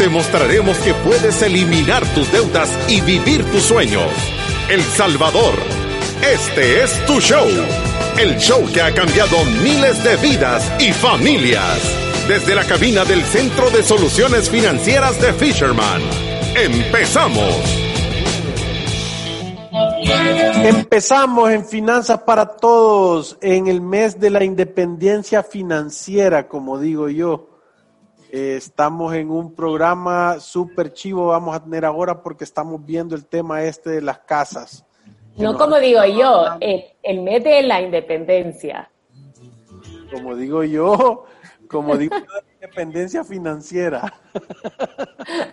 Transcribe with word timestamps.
te 0.00 0.08
mostraremos 0.08 0.78
que 0.78 0.94
puedes 0.94 1.42
eliminar 1.42 2.06
tus 2.14 2.32
deudas 2.32 2.70
y 2.88 3.02
vivir 3.02 3.44
tus 3.50 3.64
sueños. 3.64 4.10
El 4.70 4.80
Salvador, 4.82 5.52
este 6.22 6.82
es 6.82 7.04
tu 7.04 7.20
show. 7.20 7.46
El 8.18 8.38
show 8.38 8.64
que 8.72 8.80
ha 8.80 8.94
cambiado 8.94 9.36
miles 9.62 10.02
de 10.02 10.16
vidas 10.16 10.72
y 10.80 10.94
familias. 10.94 11.78
Desde 12.26 12.54
la 12.54 12.64
cabina 12.64 13.04
del 13.04 13.22
Centro 13.24 13.68
de 13.68 13.82
Soluciones 13.82 14.48
Financieras 14.48 15.20
de 15.20 15.34
Fisherman. 15.34 16.00
Empezamos. 16.56 17.54
Empezamos 20.64 21.50
en 21.50 21.66
Finanzas 21.66 22.20
para 22.22 22.46
Todos 22.46 23.36
en 23.42 23.66
el 23.66 23.82
mes 23.82 24.18
de 24.18 24.30
la 24.30 24.44
independencia 24.44 25.42
financiera, 25.42 26.48
como 26.48 26.78
digo 26.78 27.10
yo. 27.10 27.49
Eh, 28.32 28.54
estamos 28.56 29.12
en 29.14 29.28
un 29.28 29.52
programa 29.56 30.38
súper 30.38 30.92
chivo, 30.92 31.26
vamos 31.28 31.56
a 31.56 31.64
tener 31.64 31.84
ahora 31.84 32.22
porque 32.22 32.44
estamos 32.44 32.84
viendo 32.84 33.16
el 33.16 33.26
tema 33.26 33.64
este 33.64 33.90
de 33.90 34.02
las 34.02 34.20
casas. 34.20 34.86
No 35.36 35.58
como 35.58 35.80
digo 35.80 36.04
yo, 36.04 36.44
el, 36.60 36.84
el 37.02 37.22
mes 37.22 37.42
de 37.42 37.62
la 37.62 37.80
independencia. 37.80 38.88
Como 40.12 40.36
digo 40.36 40.62
yo, 40.62 41.24
como 41.68 41.96
digo 41.96 42.16
yo, 42.18 42.24
la 42.24 42.42
independencia 42.54 43.24
financiera. 43.24 44.12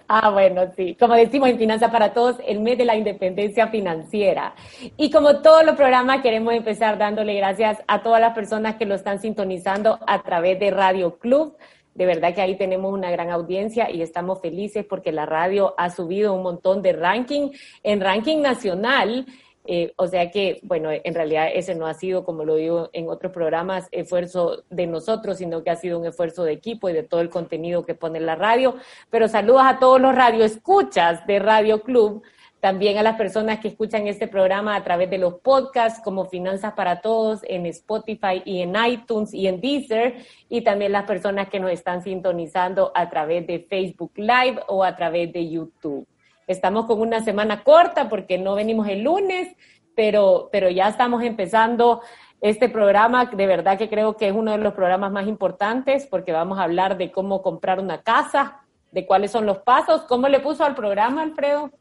Ah, 0.07 0.29
bueno, 0.29 0.71
sí. 0.75 0.95
Como 0.99 1.15
decimos 1.15 1.49
en 1.49 1.57
Finanzas 1.57 1.91
para 1.91 2.13
Todos, 2.13 2.37
el 2.45 2.59
mes 2.59 2.77
de 2.77 2.85
la 2.85 2.95
independencia 2.95 3.67
financiera. 3.67 4.55
Y 4.97 5.09
como 5.11 5.41
todos 5.41 5.65
los 5.65 5.75
programas, 5.75 6.21
queremos 6.21 6.53
empezar 6.53 6.97
dándole 6.97 7.33
gracias 7.35 7.79
a 7.87 8.03
todas 8.03 8.21
las 8.21 8.33
personas 8.33 8.75
que 8.75 8.85
lo 8.85 8.95
están 8.95 9.19
sintonizando 9.19 9.99
a 10.05 10.21
través 10.21 10.59
de 10.59 10.71
Radio 10.71 11.17
Club 11.17 11.57
de 11.97 12.05
verdad 12.05 12.35
que 12.35 12.41
ahí 12.41 12.55
tenemos 12.55 12.93
una 12.93 13.09
gran 13.09 13.31
audiencia 13.31 13.89
y 13.89 14.03
estamos 14.03 14.39
felices 14.39 14.85
porque 14.87 15.11
la 15.11 15.25
radio 15.25 15.73
ha 15.77 15.89
subido 15.89 16.31
un 16.33 16.43
montón 16.43 16.83
de 16.83 16.93
ranking 16.93 17.49
en 17.81 18.01
ranking 18.01 18.39
nacional. 18.39 19.25
Eh, 19.65 19.93
o 19.97 20.07
sea 20.07 20.29
que, 20.29 20.59
bueno, 20.61 20.91
en 20.91 21.13
realidad 21.15 21.49
ese 21.51 21.73
no 21.73 21.87
ha 21.87 21.95
sido, 21.95 22.23
como 22.23 22.45
lo 22.45 22.55
digo 22.55 22.89
en 22.93 23.09
otros 23.09 23.33
programas, 23.33 23.87
esfuerzo 23.91 24.63
de 24.69 24.85
nosotros, 24.85 25.39
sino 25.39 25.63
que 25.63 25.71
ha 25.71 25.75
sido 25.75 25.99
un 25.99 26.05
esfuerzo 26.05 26.43
de 26.43 26.53
equipo 26.53 26.87
y 26.87 26.93
de 26.93 27.01
todo 27.01 27.19
el 27.19 27.29
contenido 27.29 27.83
que 27.83 27.95
pone 27.95 28.19
la 28.19 28.35
radio. 28.35 28.75
Pero 29.09 29.27
saludos 29.27 29.63
a 29.65 29.79
todos 29.79 29.99
los 29.99 30.13
radioescuchas 30.13 31.25
de 31.25 31.39
Radio 31.39 31.81
Club 31.81 32.21
también 32.59 32.97
a 32.97 33.03
las 33.03 33.17
personas 33.17 33.59
que 33.59 33.67
escuchan 33.67 34.07
este 34.07 34.27
programa 34.27 34.75
a 34.75 34.83
través 34.83 35.09
de 35.09 35.19
los 35.19 35.35
podcasts 35.35 36.01
como 36.03 36.25
Finanzas 36.25 36.73
para 36.73 37.01
Todos 37.01 37.41
en 37.43 37.65
Spotify 37.67 38.41
y 38.45 38.61
en 38.61 38.73
iTunes 38.75 39.33
y 39.33 39.47
en 39.47 39.61
Deezer, 39.61 40.15
y 40.49 40.61
también 40.61 40.91
las 40.91 41.05
personas 41.05 41.49
que 41.49 41.59
nos 41.59 41.71
están 41.71 42.01
sintonizando 42.01 42.91
a 42.95 43.09
través 43.09 43.45
de 43.45 43.59
Facebook 43.59 44.11
Live 44.15 44.59
o 44.67 44.83
a 44.83 44.95
través 44.95 45.31
de 45.33 45.49
YouTube. 45.49 46.07
Estamos 46.47 46.85
con 46.85 46.99
una 47.01 47.21
semana 47.21 47.63
corta 47.63 48.09
porque 48.09 48.37
no 48.37 48.55
venimos 48.55 48.87
el 48.87 49.03
lunes, 49.03 49.55
pero, 49.95 50.49
pero 50.51 50.69
ya 50.69 50.87
estamos 50.87 51.21
empezando 51.23 52.01
este 52.41 52.69
programa. 52.69 53.25
De 53.25 53.47
verdad 53.47 53.77
que 53.77 53.89
creo 53.89 54.15
que 54.15 54.29
es 54.29 54.33
uno 54.33 54.51
de 54.51 54.57
los 54.57 54.73
programas 54.73 55.11
más 55.11 55.27
importantes 55.27 56.07
porque 56.07 56.31
vamos 56.31 56.57
a 56.57 56.63
hablar 56.63 56.97
de 56.97 57.11
cómo 57.11 57.41
comprar 57.41 57.79
una 57.79 58.01
casa, 58.01 58.61
de 58.91 59.05
cuáles 59.05 59.31
son 59.31 59.45
los 59.45 59.59
pasos. 59.59 60.03
¿Cómo 60.03 60.29
le 60.29 60.39
puso 60.39 60.63
al 60.63 60.73
programa, 60.73 61.21
Alfredo? 61.21 61.71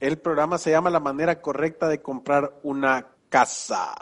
El 0.00 0.18
programa 0.18 0.58
se 0.58 0.70
llama 0.70 0.90
La 0.90 1.00
manera 1.00 1.40
correcta 1.40 1.88
de 1.88 2.00
comprar 2.00 2.52
una 2.62 3.06
casa. 3.28 3.94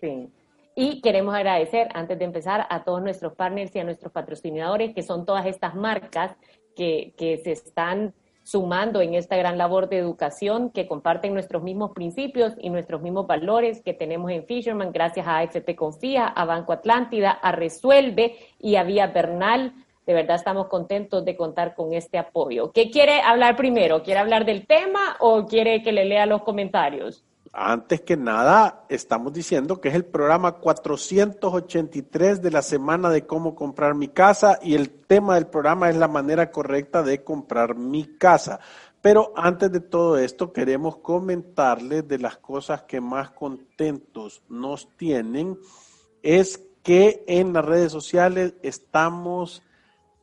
Sí. 0.00 0.28
Y 0.74 1.00
queremos 1.00 1.34
agradecer, 1.34 1.88
antes 1.94 2.18
de 2.18 2.24
empezar, 2.24 2.66
a 2.70 2.84
todos 2.84 3.02
nuestros 3.02 3.34
partners 3.34 3.74
y 3.74 3.80
a 3.80 3.84
nuestros 3.84 4.12
patrocinadores, 4.12 4.94
que 4.94 5.02
son 5.02 5.26
todas 5.26 5.46
estas 5.46 5.74
marcas 5.74 6.36
que, 6.76 7.14
que 7.16 7.38
se 7.38 7.52
están 7.52 8.14
sumando 8.42 9.00
en 9.00 9.14
esta 9.14 9.36
gran 9.36 9.58
labor 9.58 9.88
de 9.88 9.98
educación, 9.98 10.70
que 10.70 10.86
comparten 10.86 11.34
nuestros 11.34 11.62
mismos 11.62 11.92
principios 11.92 12.54
y 12.58 12.70
nuestros 12.70 13.00
mismos 13.00 13.26
valores 13.26 13.82
que 13.82 13.94
tenemos 13.94 14.30
en 14.30 14.44
Fisherman, 14.46 14.92
gracias 14.92 15.26
a 15.26 15.38
AFP 15.38 15.76
Confía, 15.76 16.26
a 16.26 16.44
Banco 16.44 16.72
Atlántida, 16.72 17.30
a 17.30 17.52
Resuelve 17.52 18.36
y 18.58 18.76
a 18.76 18.82
Vía 18.82 19.06
Bernal 19.08 19.74
de 20.06 20.14
verdad 20.14 20.36
estamos 20.36 20.68
contentos 20.68 21.24
de 21.24 21.36
contar 21.36 21.74
con 21.74 21.92
este 21.92 22.18
apoyo. 22.18 22.72
¿Qué 22.72 22.90
quiere 22.90 23.20
hablar 23.20 23.56
primero? 23.56 24.02
¿Quiere 24.02 24.20
hablar 24.20 24.44
del 24.44 24.66
tema 24.66 25.16
o 25.20 25.46
quiere 25.46 25.82
que 25.82 25.92
le 25.92 26.04
lea 26.04 26.26
los 26.26 26.42
comentarios? 26.42 27.24
Antes 27.52 28.02
que 28.02 28.16
nada, 28.16 28.84
estamos 28.88 29.32
diciendo 29.32 29.80
que 29.80 29.88
es 29.88 29.94
el 29.96 30.04
programa 30.04 30.52
483 30.58 32.40
de 32.40 32.50
la 32.52 32.62
semana 32.62 33.10
de 33.10 33.26
cómo 33.26 33.56
comprar 33.56 33.96
mi 33.96 34.06
casa 34.06 34.60
y 34.62 34.76
el 34.76 34.90
tema 34.90 35.34
del 35.34 35.48
programa 35.48 35.90
es 35.90 35.96
la 35.96 36.06
manera 36.06 36.52
correcta 36.52 37.02
de 37.02 37.24
comprar 37.24 37.74
mi 37.74 38.04
casa. 38.18 38.60
Pero 39.00 39.32
antes 39.34 39.72
de 39.72 39.80
todo 39.80 40.16
esto, 40.16 40.52
queremos 40.52 40.98
comentarles 40.98 42.06
de 42.06 42.18
las 42.18 42.36
cosas 42.36 42.82
que 42.82 43.00
más 43.00 43.30
contentos 43.30 44.42
nos 44.48 44.88
tienen, 44.96 45.58
es 46.22 46.68
que 46.84 47.24
en 47.26 47.52
las 47.52 47.64
redes 47.64 47.90
sociales 47.90 48.54
estamos 48.62 49.62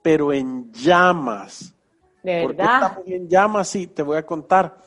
pero 0.07 0.31
en 0.31 0.71
llamas. 0.71 1.75
¿De 2.23 2.43
¿Por 2.43 2.51
qué 2.51 2.57
verdad? 2.63 2.75
estamos 2.75 3.07
en 3.07 3.27
llamas? 3.27 3.67
Sí, 3.67 3.87
te 3.87 4.03
voy 4.03 4.15
a 4.15 4.25
contar. 4.25 4.77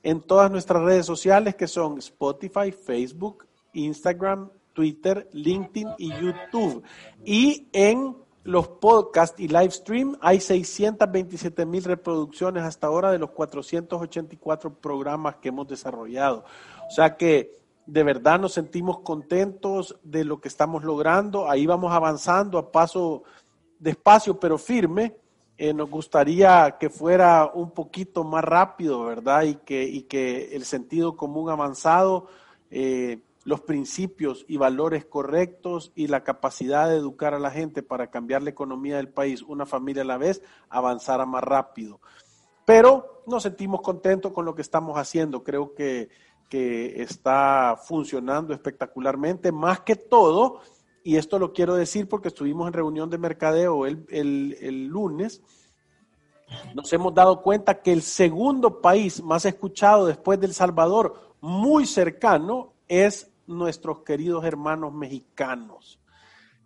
en 0.01 0.21
todas 0.21 0.49
nuestras 0.49 0.81
redes 0.81 1.05
sociales 1.05 1.53
que 1.55 1.67
son 1.67 1.99
Spotify, 1.99 2.71
Facebook, 2.71 3.45
Instagram, 3.73 4.49
Twitter, 4.73 5.29
LinkedIn 5.33 5.89
y 5.99 6.09
YouTube. 6.09 6.81
Y 7.23 7.67
en 7.73 8.17
los 8.43 8.67
podcasts 8.67 9.39
y 9.39 9.47
live 9.47 9.71
stream 9.71 10.17
hay 10.19 10.39
627 10.39 11.65
mil 11.65 11.83
reproducciones 11.83 12.63
hasta 12.63 12.87
ahora 12.87 13.11
de 13.11 13.19
los 13.19 13.31
484 13.31 14.73
programas 14.75 15.35
que 15.35 15.49
hemos 15.49 15.67
desarrollado. 15.67 16.43
O 16.87 16.91
sea 16.91 17.17
que 17.17 17.59
de 17.85 18.03
verdad 18.03 18.39
nos 18.39 18.53
sentimos 18.53 18.99
contentos 18.99 19.97
de 20.03 20.23
lo 20.23 20.39
que 20.41 20.47
estamos 20.47 20.83
logrando. 20.83 21.49
Ahí 21.49 21.65
vamos 21.65 21.91
avanzando 21.91 22.57
a 22.57 22.71
paso 22.71 23.23
despacio 23.79 24.39
pero 24.39 24.57
firme. 24.57 25.15
Eh, 25.57 25.73
nos 25.73 25.89
gustaría 25.91 26.77
que 26.79 26.89
fuera 26.89 27.51
un 27.53 27.71
poquito 27.71 28.23
más 28.23 28.43
rápido, 28.43 29.03
¿verdad? 29.05 29.43
Y 29.43 29.55
que, 29.55 29.83
y 29.83 30.03
que 30.03 30.55
el 30.55 30.65
sentido 30.65 31.15
común 31.15 31.51
avanzado, 31.51 32.27
eh, 32.71 33.19
los 33.43 33.61
principios 33.61 34.45
y 34.47 34.57
valores 34.57 35.05
correctos 35.05 35.91
y 35.95 36.07
la 36.07 36.23
capacidad 36.23 36.89
de 36.89 36.97
educar 36.97 37.33
a 37.33 37.39
la 37.39 37.51
gente 37.51 37.83
para 37.83 38.11
cambiar 38.11 38.43
la 38.43 38.51
economía 38.51 38.97
del 38.97 39.09
país, 39.09 39.41
una 39.41 39.65
familia 39.65 40.03
a 40.03 40.05
la 40.05 40.17
vez, 40.17 40.41
avanzara 40.69 41.25
más 41.25 41.43
rápido. 41.43 41.99
Pero 42.65 43.23
nos 43.25 43.43
sentimos 43.43 43.81
contentos 43.81 44.31
con 44.31 44.45
lo 44.45 44.53
que 44.53 44.61
estamos 44.61 44.97
haciendo. 44.97 45.43
Creo 45.43 45.73
que 45.73 46.09
que 46.51 47.01
está 47.01 47.79
funcionando 47.81 48.53
espectacularmente, 48.53 49.53
más 49.53 49.79
que 49.79 49.95
todo, 49.95 50.59
y 51.01 51.15
esto 51.15 51.39
lo 51.39 51.53
quiero 51.53 51.75
decir 51.75 52.09
porque 52.09 52.27
estuvimos 52.27 52.67
en 52.67 52.73
reunión 52.73 53.09
de 53.09 53.17
mercadeo 53.17 53.85
el, 53.85 54.05
el 54.09 54.85
lunes, 54.87 55.41
nos 56.75 56.91
hemos 56.91 57.13
dado 57.13 57.41
cuenta 57.41 57.81
que 57.81 57.93
el 57.93 58.01
segundo 58.01 58.81
país 58.81 59.23
más 59.23 59.45
escuchado 59.45 60.05
después 60.05 60.41
del 60.41 60.53
Salvador, 60.53 61.35
muy 61.39 61.85
cercano, 61.85 62.73
es 62.89 63.30
nuestros 63.51 64.03
queridos 64.03 64.43
hermanos 64.45 64.93
mexicanos. 64.93 65.99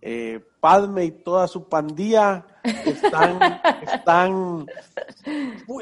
Eh, 0.02 0.40
Padme 0.60 1.06
y 1.06 1.12
toda 1.12 1.48
su 1.48 1.68
pandilla 1.68 2.46
están, 2.64 3.40
están 3.82 4.68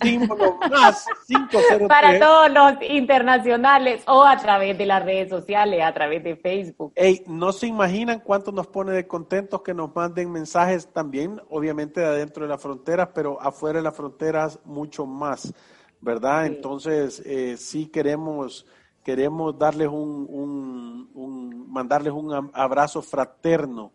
símbolo 0.00 0.58
más 0.70 1.06
503. 1.26 1.82
Para 1.88 2.18
todos 2.18 2.50
los 2.50 2.90
internacionales 2.90 4.02
o 4.06 4.24
a 4.24 4.36
través 4.36 4.76
de 4.78 4.86
las 4.86 5.04
redes 5.04 5.28
sociales, 5.28 5.82
a 5.82 5.92
través 5.92 6.22
de 6.22 6.36
Facebook. 6.36 6.92
Ey, 6.94 7.22
no 7.26 7.52
se 7.52 7.66
imaginan 7.66 8.20
cuánto 8.20 8.52
nos 8.52 8.66
pone 8.66 8.92
de 8.92 9.06
contentos 9.06 9.62
que 9.62 9.74
nos 9.74 9.94
manden 9.94 10.30
mensajes 10.30 10.92
también, 10.92 11.40
obviamente 11.50 12.00
de 12.00 12.06
adentro 12.06 12.44
de 12.44 12.50
las 12.50 12.62
fronteras, 12.62 13.08
pero 13.14 13.40
afuera 13.40 13.78
de 13.78 13.84
las 13.84 13.96
fronteras 13.96 14.58
mucho 14.64 15.06
más, 15.06 15.52
¿verdad? 16.00 16.46
Entonces, 16.46 17.20
eh, 17.24 17.56
sí 17.56 17.86
queremos 17.86 18.66
queremos 19.04 19.58
darles 19.58 19.88
un, 19.88 20.26
un, 20.28 21.10
un, 21.14 21.72
mandarles 21.72 22.12
un 22.12 22.50
abrazo 22.52 23.00
fraterno, 23.00 23.90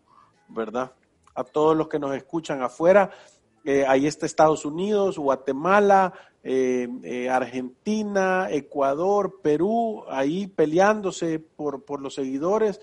¿verdad? 0.48 0.92
A 1.36 1.44
todos 1.44 1.76
los 1.76 1.86
que 1.86 2.00
nos 2.00 2.16
escuchan 2.16 2.62
afuera 2.62 3.10
eh, 3.64 3.86
ahí 3.88 4.06
está 4.06 4.26
Estados 4.26 4.66
Unidos, 4.66 5.18
Guatemala, 5.18 6.12
eh, 6.42 6.86
eh, 7.02 7.30
Argentina, 7.30 8.48
Ecuador, 8.50 9.40
Perú, 9.42 10.04
ahí 10.08 10.46
peleándose 10.46 11.38
por, 11.38 11.82
por 11.82 12.02
los 12.02 12.14
seguidores, 12.14 12.80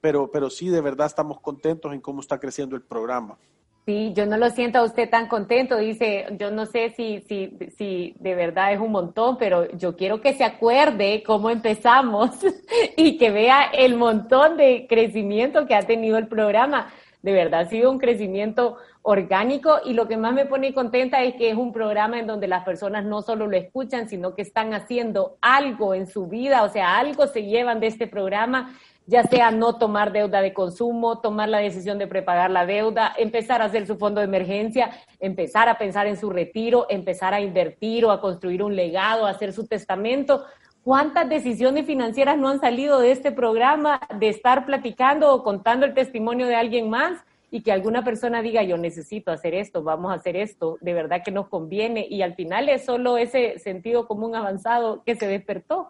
pero, 0.00 0.28
pero 0.32 0.50
sí, 0.50 0.70
de 0.70 0.80
verdad 0.80 1.06
estamos 1.06 1.40
contentos 1.40 1.92
en 1.92 2.00
cómo 2.00 2.20
está 2.20 2.40
creciendo 2.40 2.74
el 2.74 2.82
programa. 2.82 3.38
Sí, 3.86 4.12
yo 4.14 4.26
no 4.26 4.36
lo 4.36 4.50
siento 4.50 4.78
a 4.78 4.84
usted 4.84 5.08
tan 5.08 5.26
contento, 5.26 5.76
dice, 5.78 6.26
yo 6.38 6.50
no 6.50 6.66
sé 6.66 6.90
si, 6.90 7.22
si, 7.22 7.56
si 7.76 8.14
de 8.20 8.34
verdad 8.34 8.72
es 8.72 8.78
un 8.78 8.92
montón, 8.92 9.38
pero 9.38 9.70
yo 9.72 9.96
quiero 9.96 10.20
que 10.20 10.34
se 10.34 10.44
acuerde 10.44 11.22
cómo 11.24 11.50
empezamos 11.50 12.30
y 12.96 13.16
que 13.16 13.30
vea 13.30 13.64
el 13.72 13.96
montón 13.96 14.58
de 14.58 14.86
crecimiento 14.88 15.66
que 15.66 15.74
ha 15.74 15.82
tenido 15.82 16.18
el 16.18 16.28
programa. 16.28 16.92
De 17.22 17.32
verdad, 17.32 17.60
ha 17.60 17.68
sido 17.68 17.90
un 17.90 17.98
crecimiento 17.98 18.78
orgánico 19.02 19.78
y 19.84 19.92
lo 19.92 20.08
que 20.08 20.16
más 20.16 20.32
me 20.32 20.46
pone 20.46 20.74
contenta 20.74 21.22
es 21.22 21.34
que 21.34 21.50
es 21.50 21.56
un 21.56 21.72
programa 21.72 22.18
en 22.18 22.26
donde 22.26 22.48
las 22.48 22.64
personas 22.64 23.04
no 23.04 23.22
solo 23.22 23.46
lo 23.46 23.56
escuchan, 23.56 24.08
sino 24.08 24.34
que 24.34 24.42
están 24.42 24.72
haciendo 24.74 25.36
algo 25.40 25.94
en 25.94 26.06
su 26.06 26.26
vida, 26.26 26.62
o 26.62 26.68
sea, 26.68 26.98
algo 26.98 27.26
se 27.26 27.44
llevan 27.44 27.80
de 27.80 27.88
este 27.88 28.06
programa, 28.06 28.74
ya 29.06 29.24
sea 29.24 29.50
no 29.50 29.76
tomar 29.76 30.12
deuda 30.12 30.40
de 30.40 30.54
consumo, 30.54 31.20
tomar 31.20 31.48
la 31.48 31.58
decisión 31.58 31.98
de 31.98 32.06
prepagar 32.06 32.50
la 32.50 32.64
deuda, 32.64 33.12
empezar 33.18 33.60
a 33.60 33.66
hacer 33.66 33.86
su 33.86 33.96
fondo 33.96 34.20
de 34.20 34.26
emergencia, 34.26 34.90
empezar 35.18 35.68
a 35.68 35.78
pensar 35.78 36.06
en 36.06 36.16
su 36.16 36.30
retiro, 36.30 36.86
empezar 36.88 37.34
a 37.34 37.40
invertir 37.40 38.04
o 38.04 38.12
a 38.12 38.20
construir 38.20 38.62
un 38.62 38.76
legado, 38.76 39.26
a 39.26 39.30
hacer 39.30 39.52
su 39.52 39.66
testamento. 39.66 40.44
¿Cuántas 40.84 41.28
decisiones 41.28 41.86
financieras 41.86 42.38
no 42.38 42.48
han 42.48 42.60
salido 42.60 43.00
de 43.00 43.12
este 43.12 43.32
programa 43.32 44.00
de 44.18 44.28
estar 44.28 44.64
platicando 44.64 45.32
o 45.34 45.42
contando 45.42 45.86
el 45.86 45.94
testimonio 45.94 46.46
de 46.46 46.56
alguien 46.56 46.88
más? 46.88 47.18
y 47.50 47.62
que 47.62 47.72
alguna 47.72 48.04
persona 48.04 48.42
diga, 48.42 48.62
yo 48.62 48.78
necesito 48.78 49.32
hacer 49.32 49.54
esto, 49.54 49.82
vamos 49.82 50.12
a 50.12 50.14
hacer 50.14 50.36
esto, 50.36 50.78
de 50.80 50.94
verdad 50.94 51.22
que 51.24 51.32
nos 51.32 51.48
conviene, 51.48 52.06
y 52.08 52.22
al 52.22 52.34
final 52.34 52.68
es 52.68 52.84
solo 52.84 53.18
ese 53.18 53.58
sentido 53.58 54.06
común 54.06 54.36
avanzado 54.36 55.02
que 55.04 55.16
se 55.16 55.26
despertó. 55.26 55.88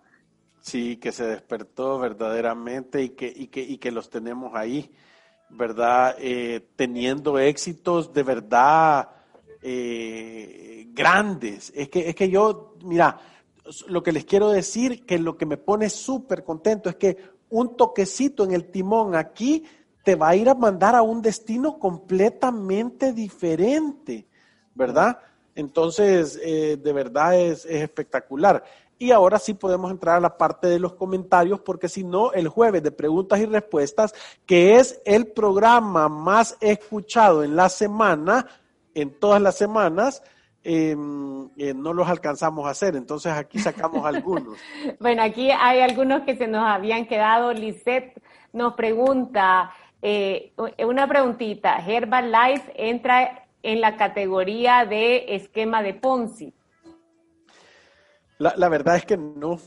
Sí, 0.61 0.97
que 0.97 1.13
se 1.13 1.27
despertó 1.27 1.99
verdaderamente 1.99 3.03
y 3.03 3.11
que, 3.11 3.33
y 3.35 3.49
que, 3.49 3.61
y 3.61 3.79
que 3.79 3.91
los 3.91 4.09
tenemos 4.11 4.55
ahí, 4.55 4.91
¿verdad? 5.51 6.17
Eh, 6.19 6.67
teniendo 6.77 7.39
éxitos 7.39 8.13
de 8.13 8.23
verdad 8.23 9.11
eh, 9.63 10.87
grandes. 10.93 11.73
Es 11.75 11.89
que, 11.89 12.09
es 12.09 12.15
que 12.15 12.29
yo, 12.31 12.77
mira, 12.85 13.19
lo 13.89 14.03
que 14.03 14.13
les 14.13 14.25
quiero 14.25 14.51
decir, 14.51 15.05
que 15.05 15.19
lo 15.19 15.37
que 15.37 15.47
me 15.47 15.57
pone 15.57 15.91
súper 15.91 16.45
contento 16.45 16.89
es 16.89 16.97
que 16.97 17.17
un 17.51 17.77
toquecito 17.77 18.45
en 18.45 18.53
el 18.53 18.71
timón 18.71 19.15
aquí 19.15 19.65
te 20.05 20.15
va 20.15 20.29
a 20.29 20.37
ir 20.37 20.49
a 20.49 20.55
mandar 20.55 20.95
a 20.95 21.03
un 21.03 21.21
destino 21.21 21.79
completamente 21.79 23.13
diferente, 23.13 24.27
¿verdad? 24.75 25.19
Entonces, 25.55 26.39
eh, 26.43 26.79
de 26.83 26.93
verdad 26.93 27.39
es, 27.39 27.67
espectacular. 27.67 28.65
Y 28.99 29.13
ahora 29.13 29.39
sí 29.39 29.55
podemos 29.55 29.91
entrar 29.91 30.17
a 30.17 30.21
la 30.21 30.37
parte 30.37 30.69
de 30.69 30.79
los 30.79 30.95
comentarios, 30.95 31.61
porque 31.61 31.89
si 31.89 32.05
no, 32.05 32.33
el 32.33 32.49
jueves 32.49 32.83
de 32.83 32.91
preguntas 32.91 33.41
y 33.41 33.47
respuestas, 33.47 34.15
que 34.47 34.77
es 34.77 35.01
el 35.05 35.29
programa 35.29 36.09
más 36.09 36.57
escuchado 36.61 37.43
en 37.43 37.57
la 37.57 37.69
semana, 37.69 38.47
en 38.95 39.19
todas 39.19 39.41
las 39.41 39.57
semanas, 39.57 40.23
em, 40.63 41.49
eh, 41.57 41.75
no 41.75 41.93
los 41.93 42.09
alcanzamos 42.09 42.67
a 42.67 42.71
hacer. 42.71 42.97
Entonces 42.97 43.33
aquí 43.33 43.59
sacamos 43.59 44.05
algunos. 44.05 44.59
bueno, 45.01 45.23
aquí 45.23 45.51
hay 45.51 45.81
algunos 45.81 46.23
que 46.23 46.37
se 46.37 46.47
nos 46.47 46.65
habían 46.65 47.07
quedado. 47.07 47.53
Lisette 47.53 48.21
nos 48.53 48.75
pregunta, 48.75 49.73
eh, 50.03 50.53
una 50.79 51.07
preguntita, 51.07 51.79
Herbalife 51.79 52.73
entra 52.77 53.47
en 53.63 53.81
la 53.81 53.97
categoría 53.97 54.87
de 54.87 55.37
esquema 55.37 55.83
de 55.83 55.95
Ponzi. 55.95 56.55
La, 58.39 58.71
verdad 58.71 58.97
es 58.97 59.05
que 59.05 59.19
no. 59.19 59.61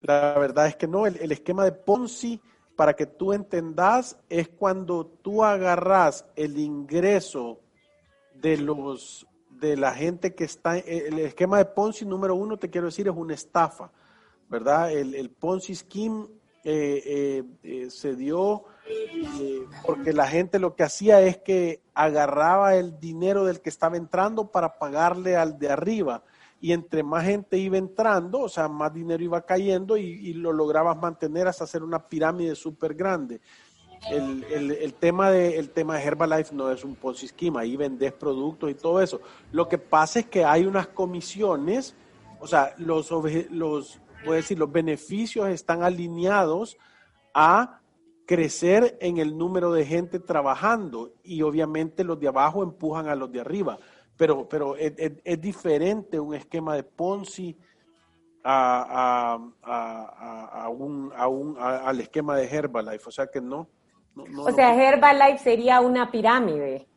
La 0.00 0.38
verdad 0.38 0.66
es 0.68 0.76
que 0.76 0.86
no. 0.86 1.06
El, 1.06 1.30
esquema 1.30 1.64
de 1.64 1.72
Ponzi, 1.72 2.40
para 2.74 2.94
que 2.94 3.04
tú 3.04 3.34
entendas, 3.34 4.18
es 4.30 4.48
cuando 4.48 5.04
tú 5.04 5.44
agarras 5.44 6.24
el 6.34 6.58
ingreso 6.58 7.60
de 8.32 8.56
los 8.56 9.26
de 9.60 9.76
la 9.76 9.92
gente 9.92 10.34
que 10.34 10.44
está. 10.44 10.78
El 10.78 11.18
esquema 11.18 11.58
de 11.58 11.66
Ponzi 11.66 12.04
número 12.04 12.34
uno, 12.34 12.56
te 12.56 12.70
quiero 12.70 12.86
decir, 12.86 13.08
es 13.08 13.14
una 13.14 13.34
estafa, 13.34 13.90
¿verdad? 14.48 14.92
El, 14.92 15.14
el 15.14 15.30
Ponzi 15.30 15.74
scheme 15.74 16.26
eh, 16.62 17.42
eh, 17.62 17.88
se 17.88 18.14
dio 18.16 18.64
eh, 18.86 19.66
porque 19.86 20.12
la 20.12 20.26
gente 20.26 20.58
lo 20.58 20.74
que 20.74 20.82
hacía 20.82 21.22
es 21.22 21.38
que 21.38 21.80
agarraba 21.94 22.74
el 22.76 23.00
dinero 23.00 23.44
del 23.44 23.60
que 23.60 23.70
estaba 23.70 23.96
entrando 23.96 24.50
para 24.50 24.78
pagarle 24.78 25.36
al 25.36 25.58
de 25.58 25.70
arriba. 25.70 26.22
Y 26.60 26.72
entre 26.72 27.02
más 27.02 27.24
gente 27.24 27.56
iba 27.56 27.78
entrando, 27.78 28.40
o 28.40 28.48
sea, 28.48 28.68
más 28.68 28.92
dinero 28.92 29.22
iba 29.22 29.40
cayendo 29.46 29.96
y, 29.96 30.34
lo 30.34 30.52
lograbas 30.52 30.98
mantener 30.98 31.48
hasta 31.48 31.64
hacer 31.64 31.82
una 31.82 32.06
pirámide 32.06 32.54
súper 32.54 32.94
grande. 32.94 33.40
El, 34.08 34.94
tema 34.94 35.30
de, 35.30 35.58
el 35.58 35.70
tema 35.70 35.96
de 35.96 36.04
Herbalife 36.04 36.54
no 36.54 36.70
es 36.70 36.84
un 36.84 36.94
Ponzi 36.94 37.28
scheme, 37.28 37.60
ahí 37.60 37.76
vendes 37.76 38.12
productos 38.12 38.70
y 38.70 38.74
todo 38.74 39.00
eso. 39.00 39.20
Lo 39.52 39.68
que 39.68 39.78
pasa 39.78 40.20
es 40.20 40.26
que 40.26 40.44
hay 40.44 40.64
unas 40.64 40.88
comisiones, 40.88 41.94
o 42.40 42.46
sea, 42.46 42.74
los, 42.78 43.10
los, 43.50 44.00
voy 44.24 44.32
a 44.32 44.36
decir, 44.36 44.58
los 44.58 44.72
beneficios 44.72 45.48
están 45.48 45.82
alineados 45.82 46.78
a 47.34 47.80
crecer 48.26 48.96
en 49.00 49.18
el 49.18 49.36
número 49.36 49.72
de 49.72 49.84
gente 49.84 50.18
trabajando 50.18 51.12
y 51.22 51.42
obviamente 51.42 52.04
los 52.04 52.18
de 52.18 52.28
abajo 52.28 52.62
empujan 52.62 53.08
a 53.08 53.14
los 53.14 53.30
de 53.30 53.40
arriba. 53.40 53.78
Pero, 54.16 54.48
pero 54.48 54.76
es, 54.76 55.40
diferente 55.40 56.20
un 56.20 56.34
esquema 56.34 56.74
de 56.74 56.84
Ponzi 56.84 57.56
a, 58.44 59.36
a, 59.62 60.64
a, 60.64 60.68
un, 60.68 61.12
un, 61.12 61.56
al 61.58 62.00
esquema 62.00 62.36
de 62.36 62.46
Herbalife. 62.46 63.08
O 63.08 63.10
sea 63.10 63.26
que 63.26 63.40
no. 63.40 63.68
O 64.16 64.52
sea, 64.52 64.74
Herbalife 64.74 65.38
sería 65.38 65.80
una 65.80 66.10
pirámide. 66.10 66.88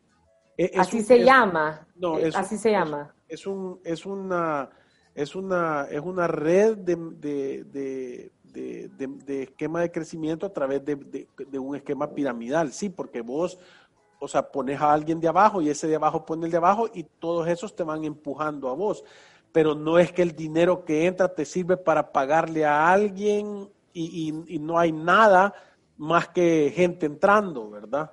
así 0.77 1.01
se 1.01 1.24
llama. 1.24 1.88
No, 1.96 2.17
así 2.36 2.58
se 2.58 2.72
llama. 2.72 3.13
Es, 3.27 3.48
un, 3.48 3.79
es 3.84 4.05
una 4.05 4.70
es 5.15 5.36
una, 5.36 5.88
es 5.91 6.01
una 6.01 6.27
red 6.27 6.77
de, 6.77 6.96
de, 6.96 8.32
de, 8.43 9.43
esquema 9.43 9.82
de 9.82 9.91
crecimiento 9.91 10.46
a 10.46 10.53
través 10.53 10.84
de, 10.84 11.60
un 11.60 11.75
esquema 11.75 12.13
piramidal, 12.13 12.72
sí, 12.72 12.89
porque 12.89 13.22
vos, 13.22 13.60
o 14.20 14.27
sea, 14.27 14.51
pones 14.51 14.82
a 14.82 14.91
alguien 14.91 15.20
de 15.20 15.27
abajo 15.27 15.62
y 15.62 15.70
ese 15.70 15.88
de 15.88 15.96
abajo 15.96 16.25
pone 16.25 16.46
el 16.46 16.51
de 16.51 16.58
abajo 16.58 16.89
y 16.93 17.03
todos 17.03 17.48
esos 17.48 17.75
te 17.75 17.84
van 17.84 18.03
empujando 18.03 18.70
a 18.70 18.74
vos. 18.74 19.03
Pero 19.51 19.75
no 19.75 20.00
es 20.00 20.12
que 20.12 20.24
el 20.24 20.36
dinero 20.36 20.84
que 20.84 21.05
entra 21.05 21.34
te 21.34 21.46
sirve 21.46 21.77
para 21.77 22.12
pagarle 22.12 22.65
a 22.65 22.91
alguien 22.91 23.70
y, 23.93 24.34
y 24.48 24.58
no 24.58 24.79
hay 24.79 24.91
nada 24.91 25.53
más 25.97 26.27
que 26.29 26.71
gente 26.75 27.05
entrando, 27.05 27.69
¿verdad? 27.69 28.12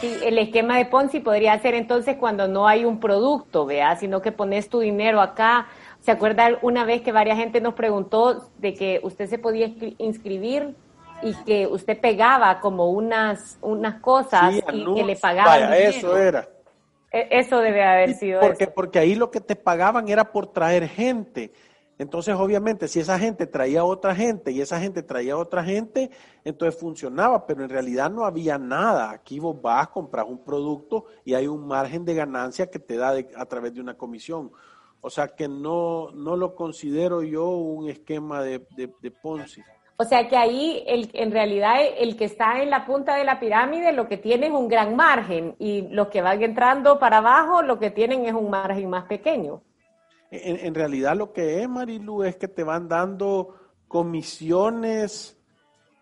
Sí, 0.00 0.14
el 0.22 0.38
esquema 0.38 0.76
de 0.78 0.86
Ponzi 0.86 1.20
podría 1.20 1.58
ser 1.58 1.74
entonces 1.74 2.16
cuando 2.16 2.48
no 2.48 2.68
hay 2.68 2.84
un 2.84 3.00
producto, 3.00 3.64
vea, 3.66 3.96
sino 3.96 4.20
que 4.20 4.30
pones 4.30 4.68
tu 4.68 4.80
dinero 4.80 5.20
acá. 5.20 5.68
¿Se 6.00 6.10
acuerda 6.10 6.58
una 6.62 6.84
vez 6.84 7.02
que 7.02 7.12
varias 7.12 7.38
gente 7.38 7.60
nos 7.60 7.74
preguntó 7.74 8.48
de 8.58 8.74
que 8.74 9.00
usted 9.02 9.26
se 9.26 9.38
podía 9.38 9.72
inscribir 9.98 10.74
y 11.22 11.34
que 11.44 11.66
usted 11.66 11.98
pegaba 11.98 12.60
como 12.60 12.90
unas, 12.90 13.58
unas 13.62 14.00
cosas 14.00 14.54
y 14.72 14.94
que 14.94 15.04
le 15.04 15.16
pagaban? 15.16 15.70
Vaya, 15.70 15.78
eso 15.78 16.16
era. 16.16 16.46
E, 17.10 17.28
eso 17.30 17.58
debe 17.60 17.82
haber 17.82 18.14
sido. 18.14 18.40
Porque, 18.40 18.66
porque 18.66 18.98
ahí 18.98 19.14
lo 19.14 19.30
que 19.30 19.40
te 19.40 19.56
pagaban 19.56 20.08
era 20.08 20.30
por 20.30 20.48
traer 20.48 20.88
gente. 20.88 21.52
Entonces, 21.98 22.34
obviamente, 22.34 22.88
si 22.88 23.00
esa 23.00 23.18
gente 23.18 23.46
traía 23.46 23.80
a 23.80 23.84
otra 23.84 24.14
gente 24.14 24.52
y 24.52 24.60
esa 24.60 24.78
gente 24.78 25.02
traía 25.02 25.32
a 25.32 25.38
otra 25.38 25.64
gente, 25.64 26.10
entonces 26.44 26.78
funcionaba, 26.78 27.46
pero 27.46 27.64
en 27.64 27.70
realidad 27.70 28.10
no 28.10 28.24
había 28.24 28.58
nada. 28.58 29.10
Aquí 29.10 29.38
vos 29.38 29.60
vas, 29.60 29.88
compras 29.88 30.26
un 30.28 30.44
producto 30.44 31.06
y 31.24 31.32
hay 31.32 31.46
un 31.46 31.66
margen 31.66 32.04
de 32.04 32.14
ganancia 32.14 32.70
que 32.70 32.78
te 32.78 32.96
da 32.96 33.14
a 33.36 33.46
través 33.46 33.72
de 33.72 33.80
una 33.80 33.94
comisión. 33.94 34.52
O 35.00 35.08
sea 35.08 35.28
que 35.28 35.48
no, 35.48 36.10
no 36.12 36.36
lo 36.36 36.54
considero 36.54 37.22
yo 37.22 37.48
un 37.48 37.88
esquema 37.88 38.42
de, 38.42 38.60
Ponzi. 39.22 39.62
O 39.98 40.04
sea 40.04 40.28
que 40.28 40.36
ahí 40.36 40.82
el, 40.86 41.08
en 41.14 41.30
realidad 41.30 41.76
el 41.96 42.16
que 42.16 42.26
está 42.26 42.60
en 42.60 42.68
la 42.68 42.84
punta 42.84 43.16
de 43.16 43.24
la 43.24 43.40
pirámide 43.40 43.92
lo 43.92 44.08
que 44.08 44.18
tiene 44.18 44.48
es 44.48 44.52
un 44.52 44.68
gran 44.68 44.94
margen 44.96 45.54
y 45.58 45.82
los 45.88 46.08
que 46.08 46.20
van 46.20 46.42
entrando 46.42 46.98
para 46.98 47.18
abajo 47.18 47.62
lo 47.62 47.78
que 47.78 47.90
tienen 47.90 48.26
es 48.26 48.34
un 48.34 48.50
margen 48.50 48.90
más 48.90 49.04
pequeño. 49.04 49.62
En, 50.30 50.74
realidad 50.74 51.16
lo 51.16 51.32
que 51.32 51.62
es, 51.62 51.68
Marilu, 51.68 52.24
es 52.24 52.36
que 52.36 52.48
te 52.48 52.64
van 52.64 52.88
dando 52.88 53.54
comisiones, 53.86 55.38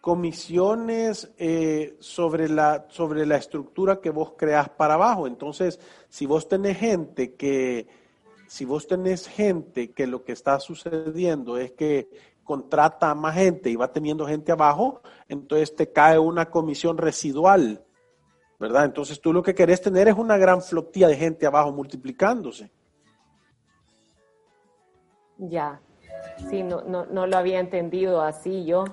comisiones 0.00 1.30
eh, 1.38 1.96
sobre, 2.00 2.48
la, 2.48 2.86
sobre 2.88 3.26
la 3.26 3.36
estructura 3.36 4.00
que 4.00 4.10
vos 4.10 4.32
creas 4.36 4.70
para 4.70 4.94
abajo. 4.94 5.26
Entonces, 5.26 5.78
si 6.08 6.26
vos 6.26 6.48
tenés 6.48 6.78
gente 6.78 7.34
que, 7.34 7.86
si 8.46 8.64
vos 8.64 8.86
tenés 8.86 9.28
gente 9.28 9.92
que 9.92 10.06
lo 10.06 10.24
que 10.24 10.32
está 10.32 10.58
sucediendo 10.58 11.58
es 11.58 11.72
que 11.72 12.08
contrata 12.44 13.10
a 13.10 13.14
más 13.14 13.34
gente 13.34 13.70
y 13.70 13.76
va 13.76 13.92
teniendo 13.92 14.26
gente 14.26 14.52
abajo, 14.52 15.02
entonces 15.28 15.74
te 15.74 15.90
cae 15.90 16.18
una 16.18 16.50
comisión 16.50 16.98
residual, 16.98 17.84
¿verdad? 18.60 18.84
Entonces 18.84 19.20
tú 19.20 19.32
lo 19.32 19.42
que 19.42 19.54
querés 19.54 19.80
tener 19.80 20.08
es 20.08 20.14
una 20.16 20.36
gran 20.36 20.62
flotilla 20.62 21.08
de 21.08 21.16
gente 21.16 21.46
abajo 21.46 21.72
multiplicándose. 21.72 22.70
Ya, 25.38 25.80
sí, 26.50 26.62
no, 26.62 26.82
no, 26.82 27.06
no 27.06 27.26
lo 27.26 27.36
había 27.36 27.60
entendido 27.60 28.22
así 28.22 28.64
yo. 28.64 28.84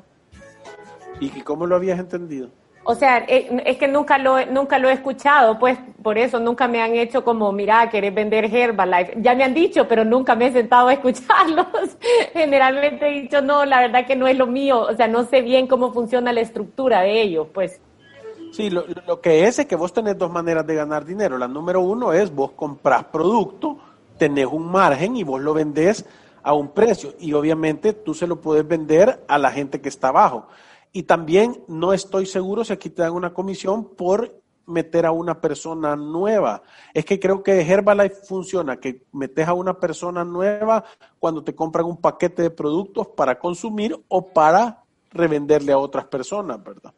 ¿Y 1.20 1.30
cómo 1.42 1.68
lo 1.68 1.76
habías 1.76 2.00
entendido? 2.00 2.50
O 2.84 2.96
sea, 2.96 3.20
eh, 3.28 3.62
es 3.66 3.78
que 3.78 3.88
nunca 3.88 4.18
lo, 4.18 4.44
nunca 4.48 4.80
lo 4.80 4.90
he 4.90 4.94
escuchado, 4.94 5.60
pues 5.60 5.78
por 6.02 6.18
eso 6.18 6.40
nunca 6.40 6.68
me 6.68 6.82
han 6.82 6.96
hecho 6.96 7.24
como, 7.24 7.52
mira, 7.52 7.88
querés 7.92 8.14
vender 8.14 8.46
Herbalife. 8.46 9.14
Ya 9.18 9.36
me 9.36 9.44
han 9.44 9.54
dicho, 9.54 9.88
pero 9.88 10.04
nunca 10.04 10.36
me 10.36 10.48
he 10.48 10.52
sentado 10.52 10.88
a 10.88 10.94
escucharlos. 10.94 11.68
Generalmente 12.34 13.08
he 13.08 13.22
dicho, 13.22 13.42
no, 13.42 13.66
la 13.66 13.82
verdad 13.82 14.08
que 14.08 14.16
no 14.16 14.28
es 14.28 14.36
lo 14.36 14.48
mío. 14.48 14.82
O 14.82 14.96
sea, 14.96 15.08
no 15.08 15.26
sé 15.26 15.42
bien 15.42 15.68
cómo 15.68 15.94
funciona 15.94 16.34
la 16.34 16.42
estructura 16.42 17.02
de 17.02 17.22
ellos, 17.22 17.48
pues. 17.54 17.80
Sí, 18.52 18.72
lo, 18.72 18.86
lo 19.06 19.22
que 19.22 19.46
es 19.46 19.60
es 19.60 19.68
que 19.68 19.76
vos 19.76 19.94
tenés 19.94 20.18
dos 20.18 20.32
maneras 20.32 20.66
de 20.66 20.74
ganar 20.74 21.06
dinero. 21.06 21.38
La 21.38 21.48
número 21.48 21.82
uno 21.82 22.14
es 22.14 22.34
vos 22.34 22.52
compras 22.54 23.06
producto, 23.06 23.78
tenés 24.18 24.48
un 24.48 24.72
margen 24.72 25.16
y 25.16 25.24
vos 25.24 25.40
lo 25.40 25.54
vendés 25.54 26.04
a 26.44 26.54
un 26.54 26.70
precio 26.70 27.14
y 27.20 27.34
obviamente 27.34 27.94
tú 27.94 28.14
se 28.14 28.28
lo 28.28 28.42
puedes 28.42 28.68
vender 28.68 29.24
a 29.28 29.38
la 29.38 29.52
gente 29.52 29.82
que 29.82 29.90
está 29.90 30.10
abajo. 30.10 30.48
Y 30.92 31.04
también 31.04 31.64
no 31.68 31.94
estoy 31.94 32.26
seguro 32.26 32.64
si 32.64 32.74
aquí 32.74 32.90
te 32.90 33.02
dan 33.02 33.14
una 33.14 33.34
comisión 33.34 33.96
por 33.96 34.42
meter 34.66 35.06
a 35.06 35.12
una 35.12 35.40
persona 35.40 35.96
nueva. 35.96 36.64
Es 36.94 37.06
que 37.06 37.20
creo 37.20 37.44
que 37.44 37.62
Herbalife 37.62 38.26
funciona, 38.26 38.78
que 38.78 39.06
metes 39.12 39.48
a 39.48 39.54
una 39.54 39.80
persona 39.80 40.24
nueva 40.24 40.84
cuando 41.20 41.44
te 41.44 41.56
compran 41.56 41.86
un 41.86 41.98
paquete 41.98 42.44
de 42.44 42.50
productos 42.50 43.08
para 43.08 43.38
consumir 43.40 43.98
o 44.08 44.28
para 44.28 44.84
revenderle 45.12 45.72
a 45.72 45.78
otras 45.78 46.06
personas, 46.06 46.64
¿verdad? 46.64 46.94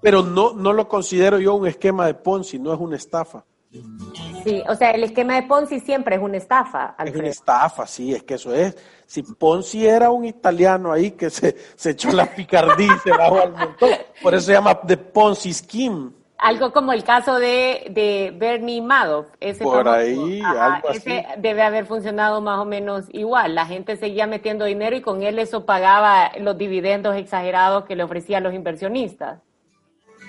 Pero 0.00 0.22
no, 0.22 0.54
no 0.54 0.72
lo 0.72 0.88
considero 0.88 1.38
yo 1.38 1.54
un 1.54 1.66
esquema 1.66 2.06
de 2.06 2.14
Ponzi, 2.14 2.58
no 2.58 2.72
es 2.72 2.80
una 2.80 2.96
estafa. 2.96 3.44
Sí, 3.72 4.62
o 4.68 4.74
sea, 4.74 4.90
el 4.90 5.04
esquema 5.04 5.34
de 5.34 5.44
Ponzi 5.44 5.78
siempre 5.78 6.16
es 6.16 6.22
una 6.22 6.38
estafa. 6.38 6.96
Es 7.04 7.14
una 7.14 7.28
estafa, 7.28 7.86
sí, 7.86 8.14
es 8.14 8.24
que 8.24 8.34
eso 8.34 8.52
es. 8.52 8.76
Si 9.06 9.22
Ponzi 9.22 9.86
era 9.86 10.10
un 10.10 10.24
italiano 10.24 10.92
ahí 10.92 11.12
que 11.12 11.30
se, 11.30 11.56
se 11.76 11.90
echó 11.90 12.10
la 12.10 12.26
picardía 12.26 12.92
y 12.94 12.98
se 12.98 13.10
bajó 13.10 13.42
al 13.42 13.52
montón, 13.52 13.90
por 14.22 14.34
eso 14.34 14.46
se 14.46 14.52
llama 14.52 14.80
The 14.80 14.96
Ponzi 14.96 15.52
Scheme. 15.52 16.10
Algo 16.38 16.72
como 16.72 16.92
el 16.92 17.04
caso 17.04 17.38
de, 17.38 17.88
de 17.90 18.32
Bernie 18.34 18.80
Madoff. 18.80 19.26
Ese 19.38 19.62
por 19.62 19.86
ahí, 19.86 20.40
algo 20.40 20.88
ese 20.88 21.26
debe 21.36 21.62
haber 21.62 21.84
funcionado 21.84 22.40
más 22.40 22.58
o 22.58 22.64
menos 22.64 23.04
igual. 23.12 23.54
La 23.54 23.66
gente 23.66 23.96
seguía 23.96 24.26
metiendo 24.26 24.64
dinero 24.64 24.96
y 24.96 25.02
con 25.02 25.22
él 25.22 25.38
eso 25.38 25.66
pagaba 25.66 26.32
los 26.38 26.56
dividendos 26.56 27.14
exagerados 27.14 27.84
que 27.84 27.94
le 27.94 28.04
ofrecían 28.04 28.42
los 28.42 28.54
inversionistas. 28.54 29.38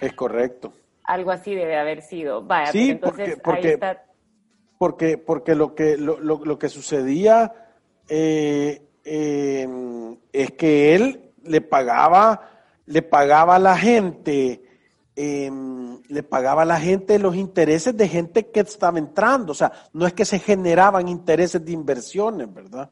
Es 0.01 0.13
correcto. 0.13 0.73
Algo 1.11 1.31
así 1.31 1.53
debe 1.53 1.77
haber 1.77 2.03
sido. 2.03 2.41
Vaya, 2.41 2.71
sí, 2.71 2.91
entonces 2.91 3.37
porque, 3.43 3.67
ahí 3.67 3.73
está. 3.73 4.05
Porque, 4.77 5.17
porque 5.17 5.55
lo 5.55 5.75
que 5.75 5.97
lo, 5.97 6.17
lo, 6.21 6.57
que 6.57 6.69
sucedía 6.69 7.51
eh, 8.07 8.81
em, 9.03 10.15
es 10.31 10.51
que 10.51 10.95
él 10.95 11.33
le 11.43 11.59
pagaba, 11.59 12.49
le 12.85 13.01
pagaba 13.01 13.57
a 13.57 13.59
la 13.59 13.77
gente, 13.77 14.63
em, 15.17 16.01
le 16.07 16.23
pagaba 16.23 16.61
a 16.61 16.65
la 16.65 16.79
gente 16.79 17.19
los 17.19 17.35
intereses 17.35 17.97
de 17.97 18.07
gente 18.07 18.49
que 18.49 18.61
estaba 18.61 18.97
entrando. 18.97 19.51
O 19.51 19.55
sea, 19.55 19.69
no 19.91 20.07
es 20.07 20.13
que 20.13 20.23
se 20.23 20.39
generaban 20.39 21.09
intereses 21.09 21.65
de 21.65 21.73
inversiones, 21.73 22.53
¿verdad? 22.53 22.89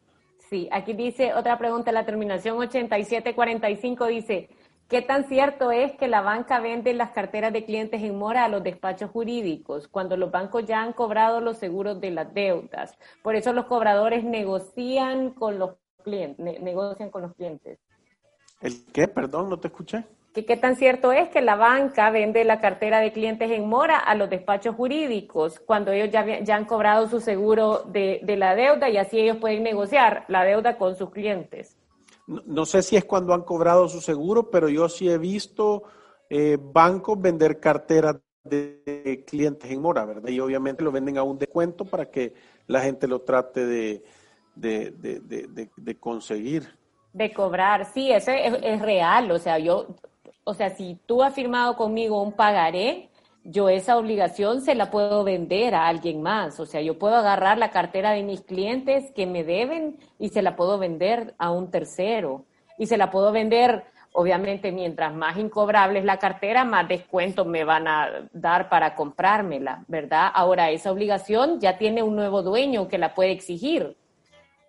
Sí, 0.49 0.67
aquí 0.73 0.91
dice 0.91 1.33
otra 1.35 1.57
pregunta, 1.57 1.93
la 1.93 2.05
terminación 2.05 2.57
8745 2.57 4.07
dice, 4.07 4.49
¿Qué 4.89 5.03
tan 5.03 5.25
cierto 5.25 5.71
es 5.71 5.91
que 5.97 6.07
la 6.07 6.21
banca 6.21 6.59
vende 6.59 6.95
las 6.95 7.11
carteras 7.11 7.53
de 7.53 7.63
clientes 7.63 8.01
en 8.01 8.17
mora 8.17 8.45
a 8.45 8.49
los 8.49 8.63
despachos 8.63 9.11
jurídicos 9.11 9.87
cuando 9.87 10.17
los 10.17 10.31
bancos 10.31 10.65
ya 10.65 10.81
han 10.81 10.93
cobrado 10.93 11.41
los 11.41 11.57
seguros 11.57 12.01
de 12.01 12.09
las 12.09 12.33
deudas? 12.33 12.97
Por 13.21 13.35
eso 13.35 13.53
los 13.53 13.65
cobradores 13.65 14.23
negocian 14.23 15.29
con 15.29 15.59
los 15.59 15.75
clientes, 16.03 16.59
negocian 16.59 17.11
con 17.11 17.21
los 17.21 17.35
clientes. 17.35 17.77
¿El 18.61 18.83
qué? 18.91 19.07
Perdón, 19.07 19.51
no 19.51 19.59
te 19.59 19.67
escuché. 19.67 20.05
¿Qué, 20.33 20.57
tan 20.57 20.75
cierto 20.75 21.11
es 21.11 21.29
que 21.29 21.41
la 21.41 21.55
banca 21.55 22.09
vende 22.09 22.43
la 22.43 22.59
cartera 22.59 22.99
de 22.99 23.11
clientes 23.11 23.51
en 23.51 23.69
mora 23.69 23.99
a 23.99 24.15
los 24.15 24.27
despachos 24.27 24.75
jurídicos 24.75 25.59
cuando 25.59 25.91
ellos 25.91 26.09
ya, 26.09 26.39
ya 26.39 26.55
han 26.55 26.65
cobrado 26.65 27.07
su 27.07 27.19
seguro 27.19 27.83
de, 27.83 28.21
de 28.23 28.37
la 28.37 28.55
deuda 28.55 28.89
y 28.89 28.97
así 28.97 29.19
ellos 29.19 29.37
pueden 29.37 29.61
negociar 29.61 30.25
la 30.29 30.43
deuda 30.43 30.79
con 30.79 30.95
sus 30.95 31.11
clientes? 31.11 31.78
No, 32.29 32.65
sé 32.65 32.83
si 32.83 32.95
es 32.95 33.05
cuando 33.05 33.33
han 33.33 33.41
cobrado 33.41 33.89
su 33.89 34.01
seguro, 34.01 34.51
pero 34.51 34.69
yo 34.69 34.87
sí 34.87 35.09
he 35.09 35.17
visto 35.17 35.83
eh, 36.29 36.57
bancos 36.61 37.19
vender 37.19 37.59
carteras 37.59 38.17
de 38.43 39.23
clientes 39.27 39.69
en 39.69 39.81
mora, 39.81 40.05
¿verdad? 40.05 40.29
Y 40.29 40.39
obviamente 40.39 40.83
lo 40.83 40.91
venden 40.91 41.17
a 41.17 41.23
un 41.23 41.37
descuento 41.37 41.85
para 41.85 42.09
que 42.09 42.33
la 42.67 42.81
gente 42.81 43.07
lo 43.07 43.21
trate 43.21 43.65
de, 43.65 44.03
de, 44.55 45.97
conseguir. 45.99 46.67
De 47.13 47.33
cobrar, 47.33 47.91
sí, 47.91 48.11
eso 48.11 48.31
es, 48.31 48.53
es, 48.61 48.81
real. 48.81 49.31
O 49.31 49.39
sea, 49.39 49.57
yo, 49.57 49.87
o 50.43 50.53
sea, 50.53 50.75
si 50.75 50.97
tú 51.05 51.23
has 51.23 51.33
firmado 51.33 51.75
conmigo 51.75 52.21
un 52.21 52.33
pagaré, 52.33 53.09
yo 53.51 53.67
esa 53.67 53.97
obligación 53.97 54.61
se 54.61 54.75
la 54.75 54.91
puedo 54.91 55.23
vender 55.23 55.73
a 55.73 55.87
alguien 55.87 56.21
más. 56.21 56.59
O 56.59 56.67
sea, 56.67 56.81
yo 56.81 56.99
puedo 56.99 57.15
agarrar 57.15 57.57
la 57.57 57.71
cartera 57.71 58.11
de 58.11 58.21
mis 58.21 58.41
clientes 58.41 59.11
que 59.15 59.25
me 59.25 59.43
deben 59.43 59.97
y 60.19 60.29
se 60.29 60.43
la 60.43 60.55
puedo 60.55 60.77
vender 60.77 61.33
a 61.39 61.49
un 61.49 61.71
tercero. 61.71 62.45
Y 62.77 62.85
se 62.85 62.95
la 62.95 63.09
puedo 63.09 63.31
vender, 63.31 63.85
obviamente, 64.11 64.71
mientras 64.71 65.15
más 65.15 65.37
incobrable 65.37 65.97
es 65.97 66.05
la 66.05 66.19
cartera, 66.19 66.63
más 66.63 66.87
descuento 66.87 67.43
me 67.43 67.63
van 67.63 67.87
a 67.87 68.29
dar 68.31 68.69
para 68.69 68.93
comprármela, 68.93 69.83
¿verdad? 69.87 70.29
Ahora, 70.31 70.69
esa 70.69 70.91
obligación 70.91 71.59
ya 71.59 71.79
tiene 71.79 72.03
un 72.03 72.15
nuevo 72.15 72.43
dueño 72.43 72.87
que 72.87 72.99
la 72.99 73.15
puede 73.15 73.31
exigir. 73.31 73.97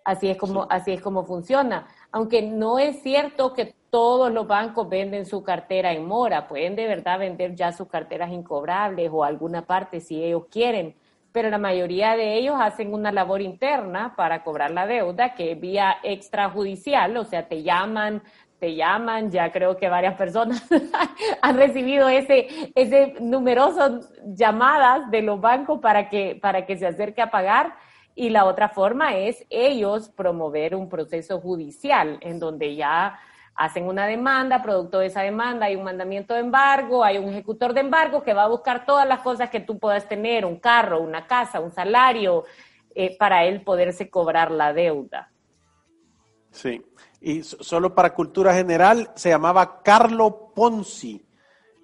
Así 0.03 0.27
es 0.27 0.37
como, 0.37 0.65
así 0.71 0.91
es 0.91 1.01
como 1.01 1.23
funciona. 1.23 1.87
Aunque 2.11 2.41
no 2.41 2.79
es 2.79 3.03
cierto 3.03 3.53
que 3.53 3.75
todos 3.91 4.31
los 4.31 4.47
bancos 4.47 4.89
venden 4.89 5.25
su 5.25 5.43
cartera 5.43 5.91
en 5.91 6.07
mora, 6.07 6.47
pueden 6.47 6.75
de 6.75 6.87
verdad 6.87 7.19
vender 7.19 7.53
ya 7.55 7.73
sus 7.73 7.89
carteras 7.89 8.31
incobrables 8.31 9.11
o 9.13 9.23
alguna 9.23 9.63
parte 9.63 9.99
si 9.99 10.23
ellos 10.23 10.45
quieren, 10.49 10.95
pero 11.33 11.49
la 11.49 11.57
mayoría 11.57 12.15
de 12.15 12.35
ellos 12.37 12.55
hacen 12.59 12.93
una 12.93 13.11
labor 13.11 13.41
interna 13.41 14.15
para 14.15 14.43
cobrar 14.43 14.71
la 14.71 14.87
deuda, 14.87 15.35
que 15.35 15.51
es 15.51 15.59
vía 15.59 15.97
extrajudicial, 16.03 17.15
o 17.17 17.25
sea, 17.25 17.49
te 17.49 17.63
llaman, 17.63 18.23
te 18.59 18.75
llaman, 18.75 19.29
ya 19.29 19.51
creo 19.51 19.75
que 19.75 19.89
varias 19.89 20.15
personas 20.15 20.65
han 21.41 21.57
recibido 21.57 22.07
ese, 22.07 22.47
ese 22.75 23.15
numeroso 23.19 23.99
llamadas 24.25 25.11
de 25.11 25.21
los 25.21 25.41
bancos 25.41 25.79
para 25.79 26.07
que, 26.07 26.39
para 26.41 26.65
que 26.65 26.77
se 26.77 26.87
acerque 26.87 27.21
a 27.21 27.29
pagar. 27.29 27.75
Y 28.13 28.29
la 28.29 28.45
otra 28.45 28.69
forma 28.69 29.15
es 29.15 29.45
ellos 29.49 30.09
promover 30.09 30.75
un 30.75 30.89
proceso 30.89 31.39
judicial 31.39 32.19
en 32.21 32.39
donde 32.39 32.75
ya 32.75 33.17
hacen 33.55 33.85
una 33.85 34.07
demanda, 34.07 34.61
producto 34.61 34.99
de 34.99 35.07
esa 35.07 35.21
demanda 35.21 35.65
hay 35.67 35.75
un 35.75 35.83
mandamiento 35.83 36.33
de 36.33 36.39
embargo, 36.39 37.03
hay 37.03 37.17
un 37.17 37.29
ejecutor 37.29 37.73
de 37.73 37.81
embargo 37.81 38.23
que 38.23 38.33
va 38.33 38.43
a 38.43 38.47
buscar 38.47 38.85
todas 38.85 39.07
las 39.07 39.19
cosas 39.19 39.49
que 39.49 39.59
tú 39.59 39.77
puedas 39.77 40.07
tener, 40.07 40.45
un 40.45 40.57
carro, 40.57 41.01
una 41.01 41.27
casa, 41.27 41.59
un 41.59 41.71
salario, 41.71 42.43
eh, 42.95 43.15
para 43.17 43.45
él 43.45 43.61
poderse 43.61 44.09
cobrar 44.09 44.51
la 44.51 44.73
deuda. 44.73 45.31
Sí, 46.49 46.81
y 47.21 47.43
solo 47.43 47.95
para 47.95 48.13
cultura 48.13 48.53
general 48.53 49.11
se 49.15 49.29
llamaba 49.29 49.81
Carlo 49.81 50.51
Ponzi. 50.53 51.25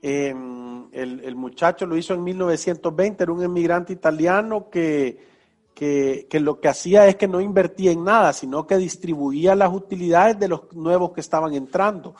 Em, 0.01 0.89
el, 0.91 1.21
el 1.23 1.35
muchacho 1.35 1.85
lo 1.85 1.95
hizo 1.95 2.13
en 2.13 2.23
1920, 2.23 3.23
era 3.23 3.31
un 3.31 3.43
emigrante 3.43 3.93
italiano 3.93 4.69
que 4.69 5.36
que, 5.77 6.39
lo 6.39 6.59
que 6.59 6.69
hacía 6.69 7.05
es 7.05 7.17
que 7.17 7.27
no 7.27 7.39
invertía 7.39 7.91
en 7.91 8.03
nada, 8.03 8.33
sino 8.33 8.65
que 8.65 8.77
distribuía 8.77 9.53
las 9.53 9.71
utilidades 9.71 10.39
de 10.39 10.47
los 10.47 10.73
nuevos 10.73 11.11
que 11.11 11.21
estaban 11.21 11.53
entrando. 11.53 12.15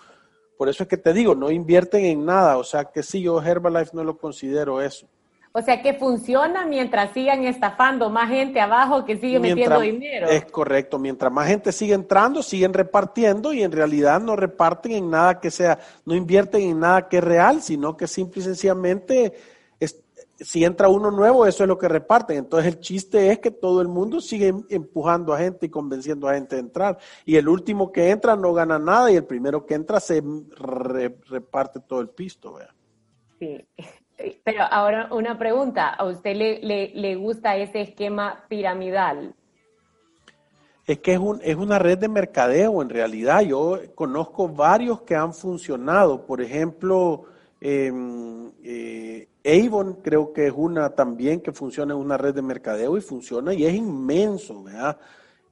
Por 0.56 0.70
eso 0.70 0.84
es 0.84 0.90
que 0.90 0.98
te 0.98 1.12
digo, 1.12 1.34
no 1.34 1.50
invierten 1.50 2.06
en 2.06 2.24
nada. 2.24 2.58
O 2.58 2.64
sea 2.64 2.86
que 2.86 3.02
sí, 3.02 3.22
yo 3.22 3.42
Herbalife 3.42 3.92
no 3.94 4.04
lo 4.04 4.16
considero 4.16 4.80
eso. 4.80 5.08
O 5.54 5.62
sea 5.64 5.82
que 5.82 5.96
funciona 5.96 6.68
mientras 6.68 7.14
sigan 7.14 7.46
estafando 7.46 8.12
más 8.12 8.30
gente 8.30 8.60
abajo 8.60 9.06
que 9.06 9.18
sigue 9.18 9.40
metiendo 9.40 9.80
dinero. 9.80 10.28
Es 10.28 10.46
correcto, 10.46 11.00
mientras 11.00 11.32
más 11.32 11.48
gente 11.48 11.72
sigue 11.72 11.96
entrando, 11.96 12.44
siguen 12.44 12.76
repartiendo 12.76 13.54
y 13.54 13.64
en 13.64 13.72
realidad 13.72 14.22
no 14.22 14.36
reparten 14.36 14.92
en 14.92 15.10
nada 15.10 15.40
que 15.40 15.50
sea, 15.50 15.80
no 16.06 16.14
invierten 16.14 16.62
en 16.62 16.80
nada 16.80 17.08
que 17.10 17.18
es 17.18 17.24
real, 17.24 17.64
sino 17.64 17.98
que 17.98 18.06
simple 18.06 18.42
y 18.42 18.44
sencillamente 18.44 19.34
si 20.40 20.64
entra 20.64 20.88
uno 20.90 21.12
nuevo, 21.12 21.46
eso 21.46 21.64
es 21.64 21.68
lo 21.68 21.78
que 21.78 21.88
reparten. 21.88 22.38
Entonces 22.38 22.74
el 22.74 22.80
chiste 22.80 23.32
es 23.32 23.40
que 23.40 23.52
todo 23.52 23.82
el 23.82 23.88
mundo 23.88 24.22
sigue 24.22 24.48
em, 24.48 24.64
empujando 24.70 25.34
a 25.34 25.40
gente 25.40 25.66
y 25.66 25.70
convenciendo 25.70 26.28
a 26.28 26.36
gente 26.36 26.56
de 26.56 26.62
entrar. 26.62 26.98
Y 27.26 27.36
el 27.36 27.48
último 27.48 27.92
que 27.92 28.10
entra 28.10 28.36
no 28.36 28.54
gana 28.54 28.78
nada 28.78 29.12
y 29.12 29.16
el 29.16 29.26
primero 29.26 29.66
que 29.66 29.76
entra 29.76 30.00
se 30.00 30.22
reparte 31.30 31.80
todo 31.80 32.02
el 32.02 32.10
pisto. 32.10 32.58
Sí. 33.40 33.66
Pero 34.44 34.64
ahora 34.64 35.10
una 35.12 35.38
pregunta, 35.38 35.90
¿a 35.90 36.06
usted 36.06 36.36
le, 36.36 36.60
le, 36.62 36.92
le, 36.96 37.16
gusta 37.16 37.56
ese 37.56 37.82
esquema 37.82 38.46
piramidal? 38.50 39.36
Es 40.88 41.00
que 41.00 41.14
es, 41.14 41.20
un, 41.20 41.40
es 41.44 41.56
una 41.56 41.78
red 41.78 42.00
de 42.00 42.08
mercadeo 42.08 42.82
en 42.82 42.90
realidad. 42.90 43.42
Yo 43.42 43.80
conozco 43.94 44.48
varios 44.48 45.02
que 45.02 45.16
han 45.16 45.36
funcionado. 45.36 46.26
Por 46.26 46.42
ejemplo, 46.42 47.26
em, 47.62 48.52
eh, 48.64 49.28
Avon 49.48 50.00
creo 50.04 50.34
que 50.34 50.48
es 50.48 50.54
una 50.56 50.90
también 50.90 51.40
que 51.40 51.54
funciona 51.54 51.94
en 51.94 52.00
una 52.00 52.18
red 52.18 52.36
de 52.36 52.42
mercadeo 52.42 52.98
y 52.98 53.02
funciona 53.02 53.54
y 53.54 53.66
es 53.66 53.74
inmenso, 53.74 54.64
¿verdad? 54.64 55.00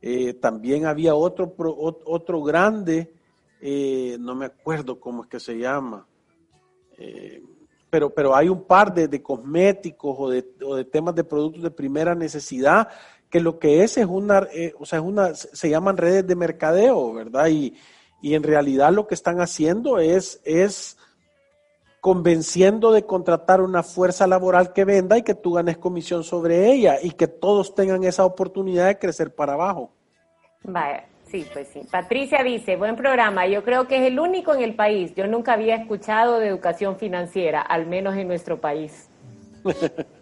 Eh, 0.02 0.34
también 0.34 0.86
había 0.86 1.16
otro, 1.16 1.56
otro 1.58 2.44
grande, 2.44 3.14
eh, 3.62 4.18
no 4.20 4.36
me 4.36 4.46
acuerdo 4.46 5.00
cómo 5.00 5.24
es 5.24 5.30
que 5.30 5.40
se 5.40 5.58
llama, 5.58 6.06
eh, 6.98 7.42
pero, 7.90 8.14
pero 8.14 8.36
hay 8.36 8.50
un 8.50 8.64
par 8.64 8.94
de, 8.94 9.22
cosméticos 9.24 10.16
o 10.20 10.30
de, 10.30 10.46
o 10.64 10.75
de, 10.75 10.84
temas 10.84 11.16
de 11.16 11.24
productos 11.24 11.64
de 11.64 11.72
primera 11.72 12.14
necesidad 12.14 12.90
que 13.30 13.40
lo 13.40 13.58
que 13.58 13.84
es 13.84 13.98
es 13.98 14.06
una, 14.06 14.48
o 14.78 14.86
sea, 14.86 15.00
es 15.00 15.06
una, 15.06 15.34
se 15.34 15.70
llaman 15.70 15.98
redes 15.98 16.28
de 16.28 16.36
mercadeo, 16.36 17.14
¿verdad? 17.14 17.48
Y, 17.48 17.74
y 18.22 18.34
en 18.34 18.44
realidad 18.44 18.92
lo 18.92 19.08
que 19.08 19.16
están 19.16 19.40
haciendo 19.40 20.00
es, 20.00 20.41
es 20.43 20.98
convenciendo 22.06 22.91
de 22.91 23.04
contratar 23.04 23.62
una 23.62 23.82
fuerza 23.82 24.28
laboral 24.28 24.74
que 24.74 24.86
venda 24.86 25.18
y 25.18 25.24
que 25.24 25.34
tú 25.34 25.54
ganes 25.54 25.80
comisión 25.80 26.24
sobre 26.24 26.72
ella 26.72 26.98
y 27.02 27.10
que 27.10 27.28
todos 27.28 27.74
tengan 27.74 28.04
esa 28.04 28.26
oportunidad 28.26 28.86
de 28.86 29.00
crecer 29.00 29.34
para 29.34 29.54
abajo. 29.54 29.91
Vaya, 30.62 31.06
sí, 31.26 31.48
pues 31.52 31.68
sí. 31.70 31.82
Patricia 31.89 32.44
dice, 32.44 32.76
buen 32.76 32.96
programa, 32.96 33.48
yo 33.48 33.63
creo 33.63 33.88
que 33.88 33.98
es 33.98 34.04
el 34.04 34.20
único 34.20 34.54
en 34.54 34.62
el 34.62 34.76
país. 34.76 35.15
Yo 35.15 35.26
nunca 35.26 35.54
había 35.54 35.78
escuchado 35.78 36.38
de 36.38 36.48
educación 36.50 36.98
financiera, 36.98 37.60
al 37.60 37.88
menos 37.88 38.15
en 38.15 38.28
nuestro 38.28 38.62
país. 38.62 39.10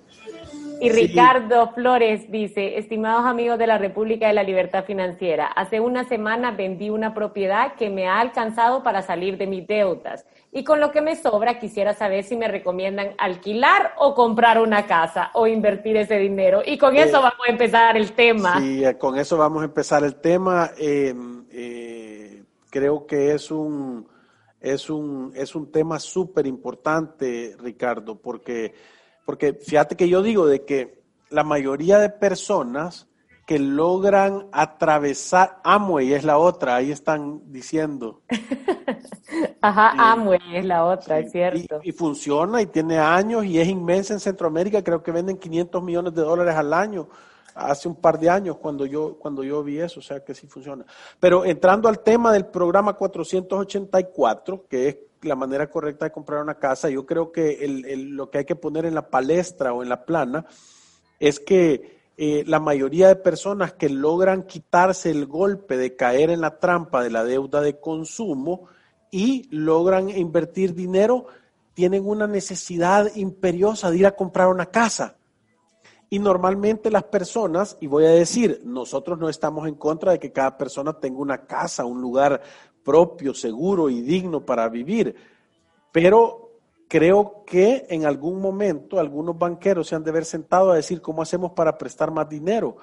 Y 0.79 0.89
Ricardo 0.89 1.71
Flores 1.73 2.29
dice, 2.29 2.77
estimados 2.77 3.25
amigos 3.25 3.57
de 3.57 3.67
la 3.67 3.77
República 3.77 4.27
de 4.27 4.33
la 4.33 4.43
Libertad 4.43 4.83
Financiera, 4.86 5.47
hace 5.47 5.79
una 5.79 6.03
semana 6.03 6.51
vendí 6.51 6.89
una 6.89 7.13
propiedad 7.13 7.75
que 7.75 7.89
me 7.89 8.07
ha 8.07 8.19
alcanzado 8.19 8.83
para 8.83 9.01
salir 9.01 9.38
de 9.38 9.47
mis 9.47 9.65
deudas. 9.65 10.25
Y 10.55 10.63
con 10.63 10.79
lo 10.79 10.91
que 10.91 11.01
me 11.01 11.15
sobra, 11.15 11.57
quisiera 11.57 11.93
saber 11.93 12.23
si 12.23 12.36
me 12.36 12.47
recomiendan 12.47 13.15
alquilar 13.17 13.93
o 13.97 14.13
comprar 14.13 14.59
una 14.59 14.86
casa 14.86 15.31
o 15.33 15.47
invertir 15.47 15.97
ese 15.97 16.19
dinero. 16.19 16.62
Y 16.63 16.77
con 16.77 16.95
eso 16.95 17.17
eh, 17.17 17.21
vamos 17.23 17.47
a 17.47 17.51
empezar 17.51 17.97
el 17.97 18.12
tema. 18.12 18.59
Sí, 18.59 18.86
eh, 18.86 18.97
con 18.97 19.17
eso 19.17 19.36
vamos 19.36 19.63
a 19.63 19.65
empezar 19.65 20.03
el 20.03 20.15
tema. 20.15 20.71
Em, 20.77 21.45
eh, 21.51 22.43
creo 22.69 23.07
que 23.07 23.31
es 23.33 23.49
un, 23.49 24.07
es 24.62 24.89
un, 24.91 25.31
es 25.36 25.55
un 25.55 25.71
tema 25.71 25.99
súper 25.99 26.45
importante, 26.45 27.55
Ricardo, 27.59 28.15
porque, 28.19 28.73
porque 29.25 29.53
fíjate 29.53 29.95
que 29.95 30.09
yo 30.09 30.21
digo 30.21 30.45
de 30.47 30.65
que 30.65 31.03
la 31.29 31.43
mayoría 31.43 31.99
de 31.99 32.09
personas 32.09 33.07
que 33.45 33.59
logran 33.59 34.47
atravesar, 34.51 35.59
Amway 35.63 36.13
es 36.13 36.23
la 36.23 36.38
otra, 36.38 36.75
ahí 36.75 36.91
están 36.91 37.41
diciendo. 37.51 38.21
Ajá, 39.62 40.12
Amway 40.12 40.39
es 40.53 40.65
la 40.65 40.86
otra, 40.86 41.19
es 41.19 41.31
cierto. 41.31 41.81
Y, 41.83 41.91
funciona 41.91 42.62
y 42.62 42.67
tiene 42.67 42.99
años 42.99 43.43
y 43.45 43.59
es 43.59 43.67
inmensa 43.67 44.13
en 44.13 44.19
Centroamérica, 44.19 44.83
creo 44.83 45.03
que 45.03 45.12
venden 45.12 45.38
500 45.38 45.83
millones 45.83 46.13
de 46.13 46.21
dólares 46.21 46.55
al 46.55 46.73
año, 46.73 47.09
hace 47.56 47.88
un 47.88 47.96
par 47.96 48.20
de 48.20 48.30
años 48.30 48.58
cuando 48.58 48.86
yo, 48.86 49.18
cuando 49.20 49.44
yo 49.44 49.63
vi 49.63 49.80
eso, 49.80 50.00
o 50.00 50.04
sea 50.04 50.24
que 50.24 50.34
sí 50.34 50.48
funciona. 50.48 50.86
Pero 51.20 51.46
entrando 51.46 51.88
al 51.88 52.00
tema 52.00 52.32
del 52.34 52.46
programa 52.46 52.94
484, 52.94 54.66
que 54.68 54.88
es 54.88 54.98
la 55.22 55.36
manera 55.36 55.70
correcta 55.70 56.06
de 56.06 56.12
comprar 56.12 56.42
una 56.42 56.56
casa, 56.56 56.89
yo 56.89 57.06
creo 57.06 57.32
que 57.32 57.66
lo 57.98 58.30
que 58.30 58.39
hay 58.39 58.46
que 58.46 58.56
poner 58.56 58.86
en 58.86 58.96
la 58.96 59.10
palestra 59.10 59.74
o 59.74 59.84
en 59.84 59.89
la 59.89 60.06
plana 60.06 60.46
es 61.20 61.39
que 61.39 62.02
eh, 62.16 62.44
la 62.46 62.60
mayoría 62.60 63.08
de 63.08 63.16
personas 63.16 63.74
que 63.74 63.89
logran 63.89 64.44
quitarse 64.44 65.10
el 65.10 65.26
golpe 65.26 65.78
de 65.78 65.96
caer 65.96 66.30
en 66.30 66.42
la 66.42 66.60
trampa 66.60 67.02
de 67.02 67.10
la 67.10 67.24
deuda 67.24 67.62
de 67.62 67.80
consumo 67.80 68.68
y 69.10 69.48
logran 69.50 70.10
invertir 70.10 70.76
dinero, 70.76 71.26
tienen 71.74 72.08
una 72.08 72.28
necesidad 72.28 73.16
imperiosa 73.16 73.89
de 73.89 73.98
ir 73.98 74.06
a 74.06 74.16
comprar 74.16 74.48
una 74.48 74.68
casa. 74.68 75.18
Y 76.13 76.19
normalmente 76.19 76.91
las 76.91 77.06
personas, 77.06 77.76
y 77.82 77.88
voy 77.88 78.06
a 78.06 78.12
decir, 78.12 78.62
nosotros 78.63 79.17
no 79.17 79.30
estamos 79.30 79.67
en 79.67 79.73
contra 79.73 80.12
de 80.12 80.19
que 80.19 80.32
cada 80.32 80.56
persona 80.60 80.93
tenga 80.93 81.17
una 81.17 81.47
casa, 81.47 81.86
un 81.86 82.02
lugar 82.02 82.39
propio, 82.84 83.34
seguro 83.34 83.89
y 83.89 84.02
digno 84.02 84.45
para 84.45 84.69
vivir, 84.69 85.15
pero 85.91 86.52
creo 86.88 87.43
que 87.47 87.88
en 87.89 88.06
algún 88.06 88.39
momento 88.39 88.99
algunos 88.99 89.36
banqueros 89.39 89.88
se 89.88 89.95
han 89.95 90.04
de 90.04 90.12
haber 90.12 90.26
sentado 90.26 90.69
a 90.69 90.76
decir 90.76 91.02
cómo 91.02 91.23
hacemos 91.23 91.54
para 91.54 91.80
prestar 91.80 92.12
más 92.12 92.30
dinero. 92.30 92.78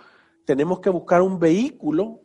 Tenemos 0.44 0.80
que 0.80 0.90
buscar 0.90 1.22
un 1.22 1.38
vehículo 1.38 2.22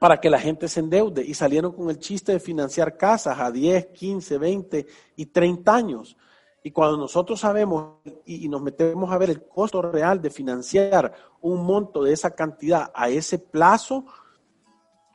para 0.00 0.20
que 0.20 0.30
la 0.30 0.40
gente 0.40 0.66
se 0.66 0.80
endeude 0.80 1.24
y 1.24 1.32
salieron 1.32 1.70
con 1.76 1.90
el 1.90 2.00
chiste 2.00 2.32
de 2.32 2.40
financiar 2.40 2.96
casas 2.96 3.38
a 3.38 3.52
10, 3.52 3.86
15, 3.92 4.38
20 4.38 4.86
y 5.14 5.26
30 5.26 5.72
años. 5.72 6.16
Y 6.62 6.70
cuando 6.70 6.96
nosotros 6.96 7.40
sabemos 7.40 7.96
y 8.24 8.48
nos 8.48 8.62
metemos 8.62 9.10
a 9.10 9.18
ver 9.18 9.30
el 9.30 9.42
costo 9.42 9.82
real 9.82 10.22
de 10.22 10.30
financiar 10.30 11.12
un 11.40 11.64
monto 11.64 12.04
de 12.04 12.12
esa 12.12 12.34
cantidad 12.34 12.92
a 12.94 13.08
ese 13.08 13.38
plazo, 13.38 14.04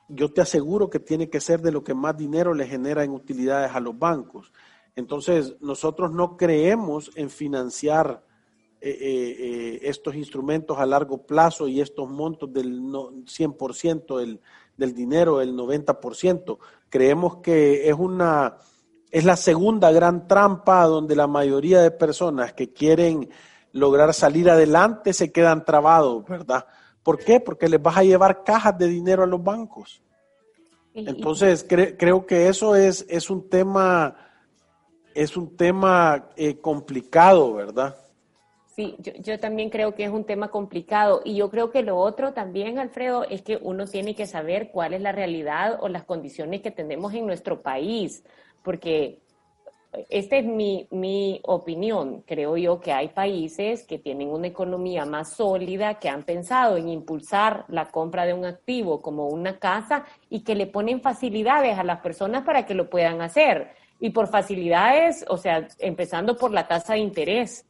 yo 0.10 0.32
te 0.32 0.42
aseguro 0.42 0.90
que 0.90 1.00
tiene 1.00 1.30
que 1.30 1.40
ser 1.40 1.62
de 1.62 1.72
lo 1.72 1.84
que 1.84 1.94
más 1.94 2.18
dinero 2.18 2.54
le 2.54 2.68
genera 2.68 3.04
en 3.04 3.12
utilidades 3.12 3.72
a 3.74 3.80
los 3.80 3.98
bancos. 3.98 4.52
Entonces, 4.96 5.56
nosotros 5.62 6.12
no 6.12 6.36
creemos 6.38 7.12
en 7.16 7.30
financiar 7.30 8.24
eh, 8.82 8.90
eh, 8.90 9.36
eh, 9.40 9.80
estos 9.84 10.16
instrumentos 10.16 10.78
a 10.78 10.86
largo 10.86 11.26
plazo 11.26 11.68
y 11.68 11.82
estos 11.82 12.10
montos 12.10 12.52
del 12.52 12.82
100% 12.82 14.20
del, 14.20 14.40
del 14.76 14.94
dinero, 14.94 15.42
el 15.42 15.56
90%. 15.56 16.58
Creemos 16.90 17.38
que 17.38 17.90
es 17.90 17.96
una 17.96 18.58
es 19.12 19.26
la 19.26 19.36
segunda 19.36 19.92
gran 19.92 20.28
trampa 20.28 20.84
donde 20.86 21.16
la 21.16 21.28
mayoría 21.28 21.82
de 21.82 21.92
personas 21.92 22.54
que 22.54 22.74
quieren 22.74 23.30
lograr 23.72 24.14
salir 24.14 24.50
adelante 24.50 25.14
se 25.14 25.32
quedan 25.32 25.64
trabados, 25.66 26.26
¿verdad? 26.26 26.66
¿Por 27.04 27.20
qué? 27.20 27.40
Porque 27.40 27.70
les 27.70 27.82
vas 27.82 27.98
a 27.98 28.04
llevar 28.04 28.44
cajas 28.44 28.78
de 28.78 28.88
dinero 28.88 29.24
a 29.24 29.28
los 29.28 29.44
bancos. 29.44 30.02
Entonces, 30.94 31.66
creo 31.68 32.26
que 32.26 32.48
eso 32.48 32.76
es, 32.76 33.06
es 33.08 33.30
un 33.30 33.48
tema 33.50 34.16
es 35.18 35.36
un 35.36 35.58
tema 35.58 36.30
eh, 36.36 36.58
complicado, 36.58 37.56
¿verdad? 37.56 37.96
Sí, 38.68 38.96
yo, 39.00 39.14
yo, 39.14 39.40
también 39.40 39.72
creo 39.72 39.96
que 39.96 40.04
es 40.04 40.12
un 40.12 40.26
tema 40.26 40.50
complicado 40.50 41.22
y 41.26 41.36
yo 41.36 41.50
creo 41.50 41.72
que 41.72 41.82
lo 41.82 41.98
otro 41.98 42.34
también, 42.34 42.78
Alfredo, 42.78 43.24
es 43.24 43.42
que 43.42 43.58
uno 43.60 43.88
tiene 43.88 44.14
que 44.14 44.28
saber 44.28 44.70
cuál 44.70 44.94
es 44.94 45.02
la 45.02 45.12
realidad 45.12 45.80
o 45.82 45.90
las 45.90 46.04
condiciones 46.04 46.62
que 46.62 46.70
tenemos 46.70 47.16
en 47.16 47.26
nuestro 47.26 47.64
país, 47.64 48.24
porque 48.64 49.20
esta 50.10 50.38
es 50.38 50.46
mi, 50.46 50.88
mi 50.92 51.40
opinión. 51.44 52.24
Creo 52.28 52.58
yo 52.58 52.80
que 52.80 52.92
hay 52.92 53.10
países 53.10 53.84
que 53.84 53.98
tienen 53.98 54.30
una 54.30 54.48
economía 54.48 55.06
más 55.06 55.34
sólida, 55.34 56.00
que 56.00 56.10
han 56.10 56.24
pensado 56.24 56.78
en 56.78 56.90
impulsar 56.90 57.66
la 57.70 57.90
compra 57.90 58.26
de 58.26 58.34
un 58.34 58.46
activo 58.46 59.02
como 59.02 59.28
una 59.28 59.58
casa 59.60 60.06
y 60.30 60.42
que 60.42 60.56
le 60.56 60.68
ponen 60.68 61.02
facilidades 61.02 61.78
a 61.78 61.84
las 61.84 62.02
personas 62.02 62.44
para 62.44 62.66
que 62.66 62.74
lo 62.74 62.90
puedan 62.90 63.22
hacer. 63.22 63.70
Y 64.00 64.12
por 64.12 64.28
facilidades, 64.28 65.26
o 65.28 65.38
sea, 65.38 65.68
empezando 65.80 66.38
por 66.38 66.52
la 66.52 66.68
tasa 66.68 66.94
de 66.94 67.00
interés 67.00 67.68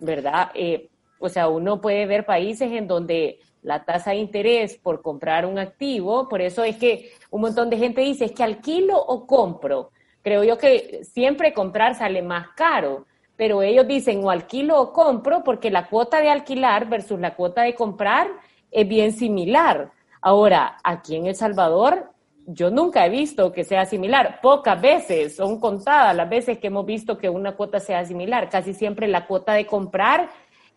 ¿verdad? 0.00 0.50
Eh, 0.54 0.88
o 1.18 1.28
sea, 1.28 1.48
uno 1.48 1.80
puede 1.80 2.06
ver 2.06 2.24
países 2.24 2.72
en 2.72 2.88
donde 2.88 3.38
la 3.62 3.84
tasa 3.84 4.10
de 4.10 4.16
interés 4.16 4.76
por 4.76 5.02
comprar 5.02 5.44
un 5.44 5.58
activo, 5.58 6.28
por 6.28 6.40
eso 6.40 6.64
es 6.64 6.76
que 6.76 7.12
un 7.30 7.42
montón 7.42 7.68
de 7.68 7.76
gente 7.76 8.00
dice, 8.00 8.24
es 8.24 8.32
que 8.32 8.42
alquilo 8.42 8.98
o 8.98 9.26
compro. 9.26 9.90
Creo 10.22 10.44
yo 10.44 10.58
que 10.58 11.00
siempre 11.04 11.52
comprar 11.52 11.94
sale 11.94 12.22
más 12.22 12.48
caro, 12.56 13.06
pero 13.36 13.62
ellos 13.62 13.86
dicen 13.86 14.22
o 14.24 14.30
alquilo 14.30 14.80
o 14.80 14.92
compro 14.92 15.42
porque 15.42 15.70
la 15.70 15.88
cuota 15.88 16.20
de 16.20 16.28
alquilar 16.28 16.88
versus 16.88 17.18
la 17.18 17.34
cuota 17.34 17.62
de 17.62 17.74
comprar 17.74 18.28
es 18.70 18.86
bien 18.86 19.12
similar. 19.12 19.92
Ahora, 20.20 20.78
aquí 20.84 21.16
en 21.16 21.26
El 21.26 21.34
Salvador 21.34 22.10
yo 22.46 22.70
nunca 22.70 23.06
he 23.06 23.10
visto 23.10 23.52
que 23.52 23.64
sea 23.64 23.86
similar. 23.86 24.40
Pocas 24.42 24.80
veces, 24.80 25.36
son 25.36 25.60
contadas 25.60 26.14
las 26.14 26.28
veces 26.28 26.58
que 26.58 26.66
hemos 26.66 26.84
visto 26.84 27.16
que 27.16 27.30
una 27.30 27.56
cuota 27.56 27.80
sea 27.80 28.04
similar. 28.04 28.50
Casi 28.50 28.74
siempre 28.74 29.08
la 29.08 29.26
cuota 29.26 29.54
de 29.54 29.66
comprar 29.66 30.28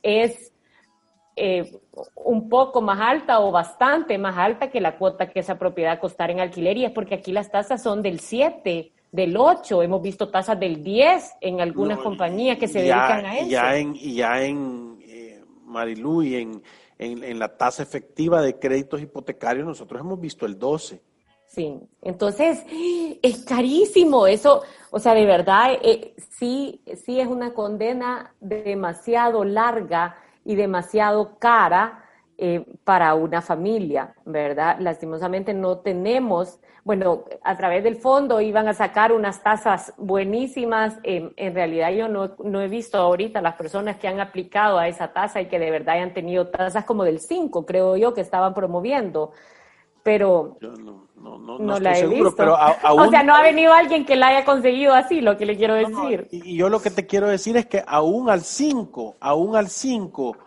es 0.01 0.53
eh, 1.36 1.79
un 2.15 2.47
poco 2.47 2.82
más 2.82 2.99
alta 2.99 3.39
o 3.39 3.51
bastante 3.51 4.17
más 4.17 4.38
alta 4.38 4.69
que 4.69 4.79
la 4.79 4.97
cuota 4.97 5.29
que 5.29 5.39
esa 5.39 5.58
propiedad 5.58 5.99
costar 5.99 6.29
en 6.29 6.39
alquiler 6.39 6.77
y 6.77 6.86
es 6.86 6.91
porque 6.91 7.15
aquí 7.15 7.32
las 7.32 7.51
tasas 7.51 7.82
son 7.82 8.03
del 8.03 8.19
7, 8.19 8.92
del 9.13 9.38
8, 9.38 9.84
hemos 9.84 10.02
visto 10.02 10.30
tasas 10.30 10.60
del 10.60 10.84
10 10.84 11.36
en 11.39 11.62
algunas 11.62 11.99
compañías 11.99 12.58
que 12.58 12.67
se 12.67 12.80
dedican 12.80 13.23
a 13.23 13.38
eso. 13.38 13.47
Ya 13.47 13.78
en, 13.78 13.93
ya 13.93 14.41
en 14.43 14.97
eh, 15.04 15.39
Marilú 15.65 16.23
y 16.23 16.36
en, 16.38 16.63
en, 16.97 17.23
en 17.23 17.38
la 17.38 17.56
tasa 17.56 17.84
efectiva 17.84 18.41
de 18.41 18.58
créditos 18.58 18.99
hipotecarios 18.99 19.67
nosotros 19.67 20.02
hemos 20.02 20.19
visto 20.19 20.47
el 20.47 20.58
12. 20.58 20.99
Sí, 21.45 21.80
entonces 22.02 22.65
es 23.21 23.45
carísimo 23.45 24.26
eso, 24.26 24.63
o 24.89 24.97
sea, 24.97 25.13
de 25.13 25.28
verdad, 25.28 25.73
eh, 25.84 26.15
sí, 26.32 26.82
sí 27.06 27.19
es 27.19 27.28
una 27.28 27.54
condena 27.54 28.34
demasiado 28.39 29.45
larga 29.45 30.17
y 30.43 30.56
demasiado 30.56 31.38
cara 31.38 32.02
eh, 32.38 32.65
para 32.84 33.13
una 33.15 33.41
familia, 33.41 34.15
¿verdad? 34.26 34.78
Lastimosamente 34.80 35.54
no 35.54 35.78
tenemos, 35.80 36.60
bueno, 36.84 37.26
a 37.43 37.56
través 37.58 37.84
del 37.84 37.96
fondo 37.96 38.41
iban 38.41 38.67
a 38.67 38.74
sacar 38.74 39.12
unas 39.12 39.43
tasas 39.43 39.93
buenísimas, 39.98 40.98
en 41.04 41.54
realidad 41.54 41.91
yo 41.91 42.08
no, 42.08 42.36
no, 42.43 42.62
he 42.62 42.67
visto 42.67 42.98
ahorita 42.98 43.41
las 43.41 43.56
personas 43.56 43.98
que 43.98 44.08
han 44.08 44.19
aplicado 44.19 44.80
a 44.80 44.88
esa 44.88 45.13
tasa 45.13 45.41
y 45.41 45.48
que 45.48 45.60
de 45.60 45.72
verdad 45.72 45.96
hayan 45.96 46.13
tenido 46.13 46.48
tasas 46.48 46.86
como 46.86 47.04
del 47.04 47.19
5, 47.19 47.65
creo 47.65 47.98
yo, 47.98 48.13
que 48.13 48.22
estaban 48.22 48.54
promoviendo 48.54 49.32
pero 50.04 50.58
no, 50.60 51.39
no, 51.39 51.58
no, 51.58 51.80
la 51.80 51.98
he 51.98 52.06
visto. 52.06 52.36
Pero 52.36 52.56
o 52.91 53.10
sea, 53.10 53.24
no 53.24 53.34
ha 53.34 53.41
venido 53.41 53.74
alguien 53.74 54.06
que 54.06 54.15
la 54.15 54.28
haya 54.28 54.46
conseguido 54.46 54.93
así, 54.93 55.22
lo 55.22 55.38
que 55.38 55.46
le 55.46 55.58
quiero 55.58 55.76
decir. 55.76 56.28
y 56.30 56.58
yo 56.58 56.69
lo 56.69 56.82
que 56.82 56.91
te 56.91 57.08
quiero 57.08 57.28
decir 57.28 57.56
es 57.58 57.65
que 57.65 57.84
aún 57.88 58.30
al 58.30 58.41
5, 58.41 59.15
aún 59.19 59.56
al 59.56 59.69
5, 59.69 60.38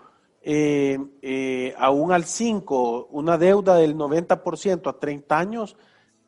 eh, 0.49 0.97
eh, 1.23 1.75
aún 1.77 2.13
al 2.13 2.25
5, 2.25 3.09
una 3.11 3.37
deuda 3.37 3.75
del 3.75 3.97
90% 3.97 4.89
a 4.89 4.93
30 4.97 5.37
años, 5.37 5.77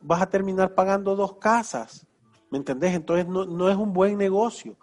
vas 0.01 0.21
a 0.21 0.29
terminar 0.29 0.75
pagando 0.75 1.15
dos 1.15 1.37
casas. 1.37 2.05
¿Me 2.51 2.59
entendés? 2.59 2.97
Entonces 2.97 3.29
no, 3.29 3.45
no 3.45 3.71
es 3.71 3.77
un 3.77 3.93
buen 3.93 4.19
negocio. 4.19 4.77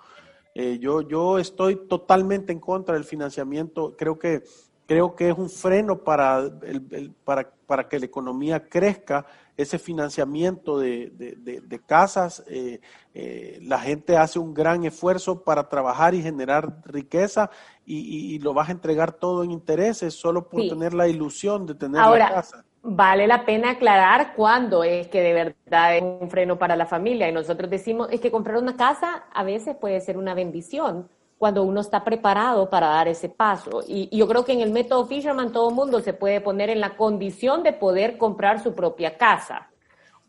Eh, 0.54 0.80
yo, 0.80 1.02
yo 1.02 1.38
estoy 1.38 1.86
totalmente 1.86 2.54
en 2.54 2.62
contra 2.62 2.94
del 2.96 3.04
financiamiento. 3.04 3.94
Creo 3.98 4.18
que 4.18 4.44
creo 4.86 5.16
que 5.16 5.28
es 5.28 5.38
un 5.38 5.50
freno 5.50 5.98
para, 5.98 6.40
el, 6.62 7.14
para, 7.26 7.52
para, 7.68 7.90
que 7.90 8.00
la 8.00 8.06
economía 8.06 8.70
crezca, 8.70 9.26
ese 9.58 9.80
financiamiento 9.80 10.78
de, 10.80 11.12
de, 11.12 11.80
casas. 11.86 12.44
Eh, 12.48 12.82
eh, 13.14 13.60
la 13.62 13.80
gente 13.80 14.18
hace 14.18 14.40
un 14.40 14.54
gran 14.54 14.84
esfuerzo 14.84 15.44
para 15.44 15.70
trabajar 15.70 16.14
y 16.14 16.22
generar 16.22 16.82
riqueza 16.86 17.50
y, 17.86 18.40
lo 18.40 18.54
vas 18.54 18.70
a 18.70 18.74
entregar 18.74 19.14
todo 19.14 19.44
en 19.44 19.52
intereses 19.52 20.14
solo 20.14 20.50
por 20.50 20.68
tener 20.68 20.94
la 20.94 21.08
ilusión 21.08 21.66
de 21.66 21.76
tener 21.76 22.02
la 22.02 22.30
casa. 22.30 22.66
Vale 22.88 23.26
la 23.26 23.46
pena 23.46 23.72
aclarar 23.72 24.36
cuándo 24.36 24.84
es 24.84 25.08
que 25.08 25.22
de 25.22 25.34
verdad 25.34 25.98
es 25.98 26.04
un 26.04 26.30
freno 26.30 26.60
para 26.60 26.76
la 26.76 26.86
familia. 26.86 27.28
Y 27.28 27.32
nosotros 27.32 27.70
decimos, 27.70 28.10
es 28.12 28.22
que 28.22 28.30
comprar 28.30 28.58
una 28.58 28.76
casa 28.76 29.24
a 29.34 29.44
veces 29.44 29.76
puede 29.76 30.00
ser 30.02 30.18
una 30.18 30.36
bendición 30.36 31.10
cuando 31.38 31.64
uno 31.64 31.82
está 31.82 32.04
preparado 32.04 32.70
para 32.70 32.88
dar 32.88 33.08
ese 33.08 33.30
paso. 33.30 33.84
Y, 33.88 34.16
yo 34.16 34.28
creo 34.28 34.46
que 34.46 34.54
en 34.54 34.62
el 34.62 34.72
método 34.72 35.06
Fisherman 35.06 35.52
todo 35.52 35.70
el 35.70 35.76
mundo 35.76 36.00
se 36.00 36.14
puede 36.14 36.42
poner 36.42 36.70
en 36.70 36.80
la 36.80 36.96
condición 36.96 37.64
de 37.64 37.74
poder 37.74 38.18
comprar 38.18 38.62
su 38.62 38.74
propia 38.74 39.18
casa. 39.18 39.70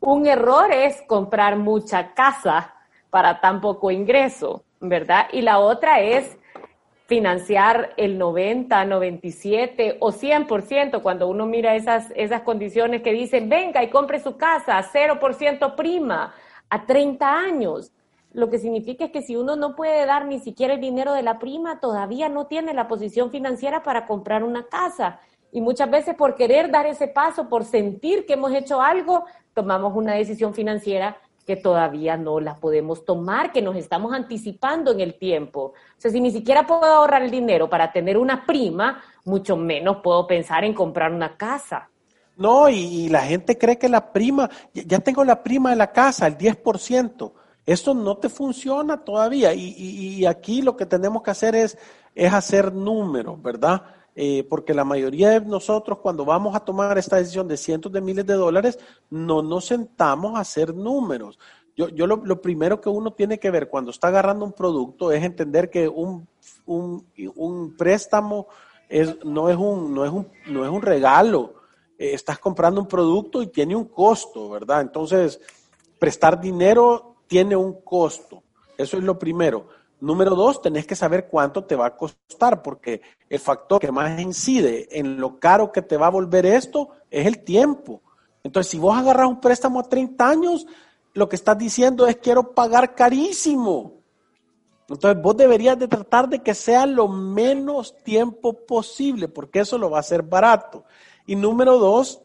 Un 0.00 0.26
error 0.26 0.70
es 0.72 1.02
comprar 1.06 1.56
mucha 1.56 2.12
casa 2.14 2.74
para 3.10 3.40
tan 3.40 3.60
poco 3.60 3.90
ingreso, 3.90 4.64
¿verdad? 4.80 5.28
Y 5.32 5.42
la 5.42 5.58
otra 5.58 6.00
es 6.00 6.36
financiar 7.06 7.94
el 7.96 8.18
90, 8.18 8.84
97 8.84 9.98
o 10.00 10.10
100% 10.10 11.02
cuando 11.02 11.28
uno 11.28 11.46
mira 11.46 11.76
esas, 11.76 12.12
esas 12.16 12.42
condiciones 12.42 13.02
que 13.02 13.12
dicen, 13.12 13.48
venga 13.48 13.82
y 13.82 13.90
compre 13.90 14.18
su 14.18 14.36
casa, 14.36 14.82
0% 14.82 15.76
prima, 15.76 16.34
a 16.68 16.84
30 16.84 17.32
años 17.32 17.92
lo 18.36 18.50
que 18.50 18.58
significa 18.58 19.06
es 19.06 19.10
que 19.12 19.22
si 19.22 19.34
uno 19.34 19.56
no 19.56 19.74
puede 19.74 20.04
dar 20.04 20.26
ni 20.26 20.38
siquiera 20.40 20.74
el 20.74 20.80
dinero 20.80 21.14
de 21.14 21.22
la 21.22 21.38
prima, 21.38 21.80
todavía 21.80 22.28
no 22.28 22.46
tiene 22.46 22.74
la 22.74 22.86
posición 22.86 23.30
financiera 23.30 23.82
para 23.82 24.06
comprar 24.06 24.44
una 24.44 24.66
casa. 24.66 25.20
Y 25.52 25.62
muchas 25.62 25.90
veces 25.90 26.14
por 26.14 26.34
querer 26.34 26.70
dar 26.70 26.84
ese 26.84 27.08
paso, 27.08 27.48
por 27.48 27.64
sentir 27.64 28.26
que 28.26 28.34
hemos 28.34 28.52
hecho 28.52 28.82
algo, 28.82 29.24
tomamos 29.54 29.96
una 29.96 30.12
decisión 30.12 30.52
financiera 30.52 31.16
que 31.46 31.56
todavía 31.56 32.18
no 32.18 32.38
la 32.38 32.56
podemos 32.56 33.06
tomar, 33.06 33.52
que 33.52 33.62
nos 33.62 33.74
estamos 33.74 34.12
anticipando 34.12 34.92
en 34.92 35.00
el 35.00 35.14
tiempo. 35.14 35.72
O 35.72 35.74
sea, 35.96 36.10
si 36.10 36.20
ni 36.20 36.30
siquiera 36.30 36.66
puedo 36.66 36.84
ahorrar 36.84 37.22
el 37.22 37.30
dinero 37.30 37.70
para 37.70 37.90
tener 37.90 38.18
una 38.18 38.44
prima, 38.44 39.02
mucho 39.24 39.56
menos 39.56 40.02
puedo 40.02 40.26
pensar 40.26 40.62
en 40.62 40.74
comprar 40.74 41.10
una 41.10 41.38
casa. 41.38 41.88
No, 42.36 42.68
y, 42.68 43.08
la 43.08 43.22
gente 43.22 43.56
cree 43.56 43.78
que 43.78 43.88
la 43.88 44.12
prima, 44.12 44.50
ya 44.74 44.98
tengo 44.98 45.24
la 45.24 45.42
prima 45.42 45.70
de 45.70 45.76
la 45.76 45.90
casa, 45.90 46.26
el 46.26 46.36
10%. 46.36 47.32
Esto 47.66 47.94
no 47.94 48.16
te 48.16 48.28
funciona 48.28 49.04
todavía 49.04 49.52
y, 49.52 50.24
aquí 50.24 50.62
lo 50.62 50.76
que 50.76 50.86
tenemos 50.86 51.22
que 51.22 51.32
hacer 51.32 51.56
es, 51.56 51.76
es 52.14 52.32
hacer 52.32 52.72
números, 52.72 53.42
¿verdad? 53.42 53.82
Eh, 54.14 54.46
porque 54.48 54.72
la 54.72 54.84
mayoría 54.84 55.30
de 55.30 55.40
nosotros 55.40 55.98
cuando 55.98 56.24
vamos 56.24 56.54
a 56.54 56.60
tomar 56.60 56.96
esta 56.96 57.16
decisión 57.16 57.48
de 57.48 57.56
cientos 57.56 57.92
de 57.92 58.00
miles 58.00 58.24
de 58.24 58.34
dólares, 58.34 58.78
no 59.10 59.42
nos 59.42 59.66
sentamos 59.66 60.36
a 60.36 60.40
hacer 60.40 60.74
números. 60.74 61.38
Yo, 61.76 61.88
yo 61.88 62.06
lo, 62.06 62.40
primero 62.40 62.80
que 62.80 62.88
uno 62.88 63.12
tiene 63.12 63.38
que 63.38 63.50
ver 63.50 63.68
cuando 63.68 63.90
está 63.90 64.08
agarrando 64.08 64.44
un 64.44 64.52
producto 64.52 65.10
es 65.12 65.22
entender 65.22 65.68
que 65.68 65.88
un, 65.88 66.26
un, 66.64 67.74
préstamo 67.76 68.46
es, 68.88 69.22
no, 69.24 69.50
es 69.50 69.56
un, 69.56 69.92
no, 69.92 70.04
es 70.04 70.12
un, 70.12 70.28
no 70.46 70.64
es 70.64 70.70
un 70.70 70.82
regalo. 70.82 71.54
Eh, 71.98 72.14
estás 72.14 72.38
comprando 72.38 72.80
un 72.80 72.86
producto 72.86 73.42
y 73.42 73.48
tiene 73.48 73.74
un 73.74 73.86
costo, 73.86 74.48
¿verdad? 74.48 74.80
Entonces, 74.80 75.40
prestar 75.98 76.40
dinero 76.40 77.15
tiene 77.26 77.56
un 77.56 77.80
costo. 77.82 78.42
Eso 78.76 78.96
es 78.96 79.04
lo 79.04 79.18
primero. 79.18 79.68
Número 80.00 80.34
dos, 80.34 80.60
tenés 80.60 80.86
que 80.86 80.94
saber 80.94 81.28
cuánto 81.28 81.64
te 81.64 81.74
va 81.74 81.86
a 81.86 81.96
costar, 81.96 82.62
porque 82.62 83.00
el 83.30 83.40
factor 83.40 83.80
que 83.80 83.90
más 83.90 84.20
incide 84.20 84.88
en 84.98 85.18
lo 85.18 85.38
caro 85.38 85.72
que 85.72 85.82
te 85.82 85.96
va 85.96 86.08
a 86.08 86.10
volver 86.10 86.44
esto 86.44 86.90
es 87.10 87.26
el 87.26 87.42
tiempo. 87.44 88.02
Entonces, 88.44 88.70
si 88.70 88.78
vos 88.78 88.96
agarras 88.96 89.28
un 89.28 89.40
préstamo 89.40 89.80
a 89.80 89.84
30 89.84 90.28
años, 90.28 90.66
lo 91.14 91.28
que 91.28 91.36
estás 91.36 91.56
diciendo 91.56 92.06
es 92.06 92.16
quiero 92.16 92.54
pagar 92.54 92.94
carísimo. 92.94 93.94
Entonces, 94.88 95.20
vos 95.20 95.36
deberías 95.36 95.78
de 95.78 95.88
tratar 95.88 96.28
de 96.28 96.42
que 96.42 96.54
sea 96.54 96.86
lo 96.86 97.08
menos 97.08 97.96
tiempo 98.04 98.66
posible, 98.66 99.28
porque 99.28 99.60
eso 99.60 99.78
lo 99.78 99.90
va 99.90 99.96
a 99.96 100.00
hacer 100.00 100.22
barato. 100.22 100.84
Y 101.26 101.34
número 101.34 101.78
dos, 101.78 102.20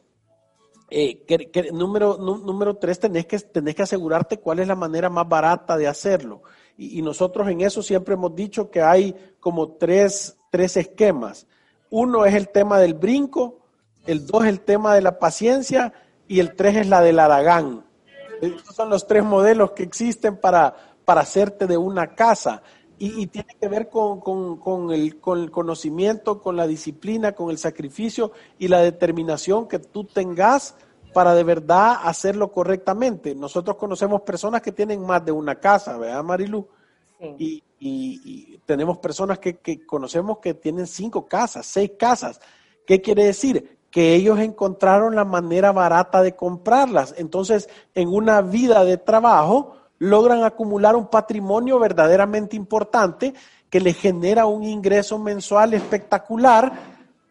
eh, 0.93 1.71
número, 1.71 2.17
número 2.17 2.75
tres, 2.75 2.99
tenés 2.99 3.25
que, 3.25 3.39
tenés 3.39 3.75
que 3.75 3.84
asegurarte 3.84 4.39
cuál 4.41 4.60
es 4.60 4.67
la 4.67 4.75
manera 4.75 5.10
más 5.10 5.27
barata 5.27 5.77
de 5.77 5.88
hacerlo. 5.88 6.43
Y, 6.77 7.01
nosotros 7.01 7.47
en 7.47 7.62
eso 7.62 7.82
siempre 7.82 8.15
hemos 8.15 8.36
dicho 8.36 8.69
que 8.69 8.82
hay 8.82 9.15
como 9.39 9.73
tres, 9.73 10.38
tres 10.49 10.75
esquemas. 10.75 11.47
Uno 11.89 12.25
es 12.25 12.36
el 12.36 12.49
tema 12.49 12.77
del 12.77 12.93
brinco, 12.93 13.62
el 14.06 14.27
dos 14.27 14.43
es 14.43 14.49
el 14.49 14.62
tema 14.62 14.93
de 14.93 15.01
la 15.01 15.17
paciencia 15.17 15.93
y 16.27 16.41
el 16.41 16.56
tres 16.56 16.75
es 16.75 16.88
la 16.88 16.99
del 16.99 17.19
aragán. 17.19 17.86
Estos 18.41 18.75
son 18.75 18.89
los 18.89 19.08
tres 19.08 19.23
modelos 19.23 19.71
que 19.71 19.84
existen 19.84 20.36
para, 20.36 20.75
para 21.06 21.21
hacerte 21.21 21.67
de 21.67 21.77
una 21.77 22.15
casa. 22.15 22.63
Y, 23.04 23.28
tiene 23.28 23.56
que 23.60 23.68
ver 23.68 23.90
con, 23.90 24.20
con, 24.20 24.92
el, 24.92 25.20
con 25.20 25.40
el 25.40 25.50
conocimiento, 25.50 26.40
con 26.40 26.56
la 26.56 26.68
disciplina, 26.68 27.32
con 27.32 27.50
el 27.50 27.58
sacrificio 27.58 28.32
y 28.60 28.68
la 28.68 28.82
determinación 28.82 29.68
que 29.68 29.80
tú 29.80 30.04
tengas 30.04 30.76
para 31.12 31.34
de 31.34 31.44
verdad 31.44 31.98
hacerlo 32.04 32.52
correctamente. 32.52 33.34
Nosotros 33.34 33.78
conocemos 33.78 34.22
personas 34.22 34.62
que 34.62 34.72
tienen 34.72 35.02
más 35.04 35.26
de 35.26 35.32
una 35.32 35.56
casa, 35.56 35.98
¿verdad, 35.98 36.24
Marilu? 36.24 36.68
Y, 37.40 37.64
y, 37.80 38.60
tenemos 38.68 39.00
personas 39.00 39.40
que, 39.40 39.58
que, 39.58 39.84
conocemos 39.84 40.38
que 40.38 40.54
tienen 40.54 40.86
cinco 40.86 41.26
casas, 41.26 41.66
seis 41.66 41.94
casas. 41.98 42.40
¿Qué 42.86 43.02
quiere 43.02 43.26
decir? 43.26 43.80
Que 43.90 44.14
ellos 44.14 44.38
encontraron 44.40 45.16
la 45.16 45.26
manera 45.26 45.72
barata 45.72 46.22
de 46.22 46.36
comprarlas. 46.36 47.16
Entonces, 47.18 47.68
en 47.96 48.10
una 48.10 48.42
vida 48.42 48.86
de 48.86 48.98
trabajo, 48.98 49.81
logran 50.02 50.44
acumular 50.44 50.96
un 50.96 51.10
patrimonio 51.10 51.78
verdaderamente 51.78 52.56
importante 52.56 53.36
que 53.70 53.80
les 53.80 53.96
genera 53.96 54.48
un 54.48 54.64
ingreso 54.64 55.20
mensual 55.20 55.76
espectacular. 55.76 56.74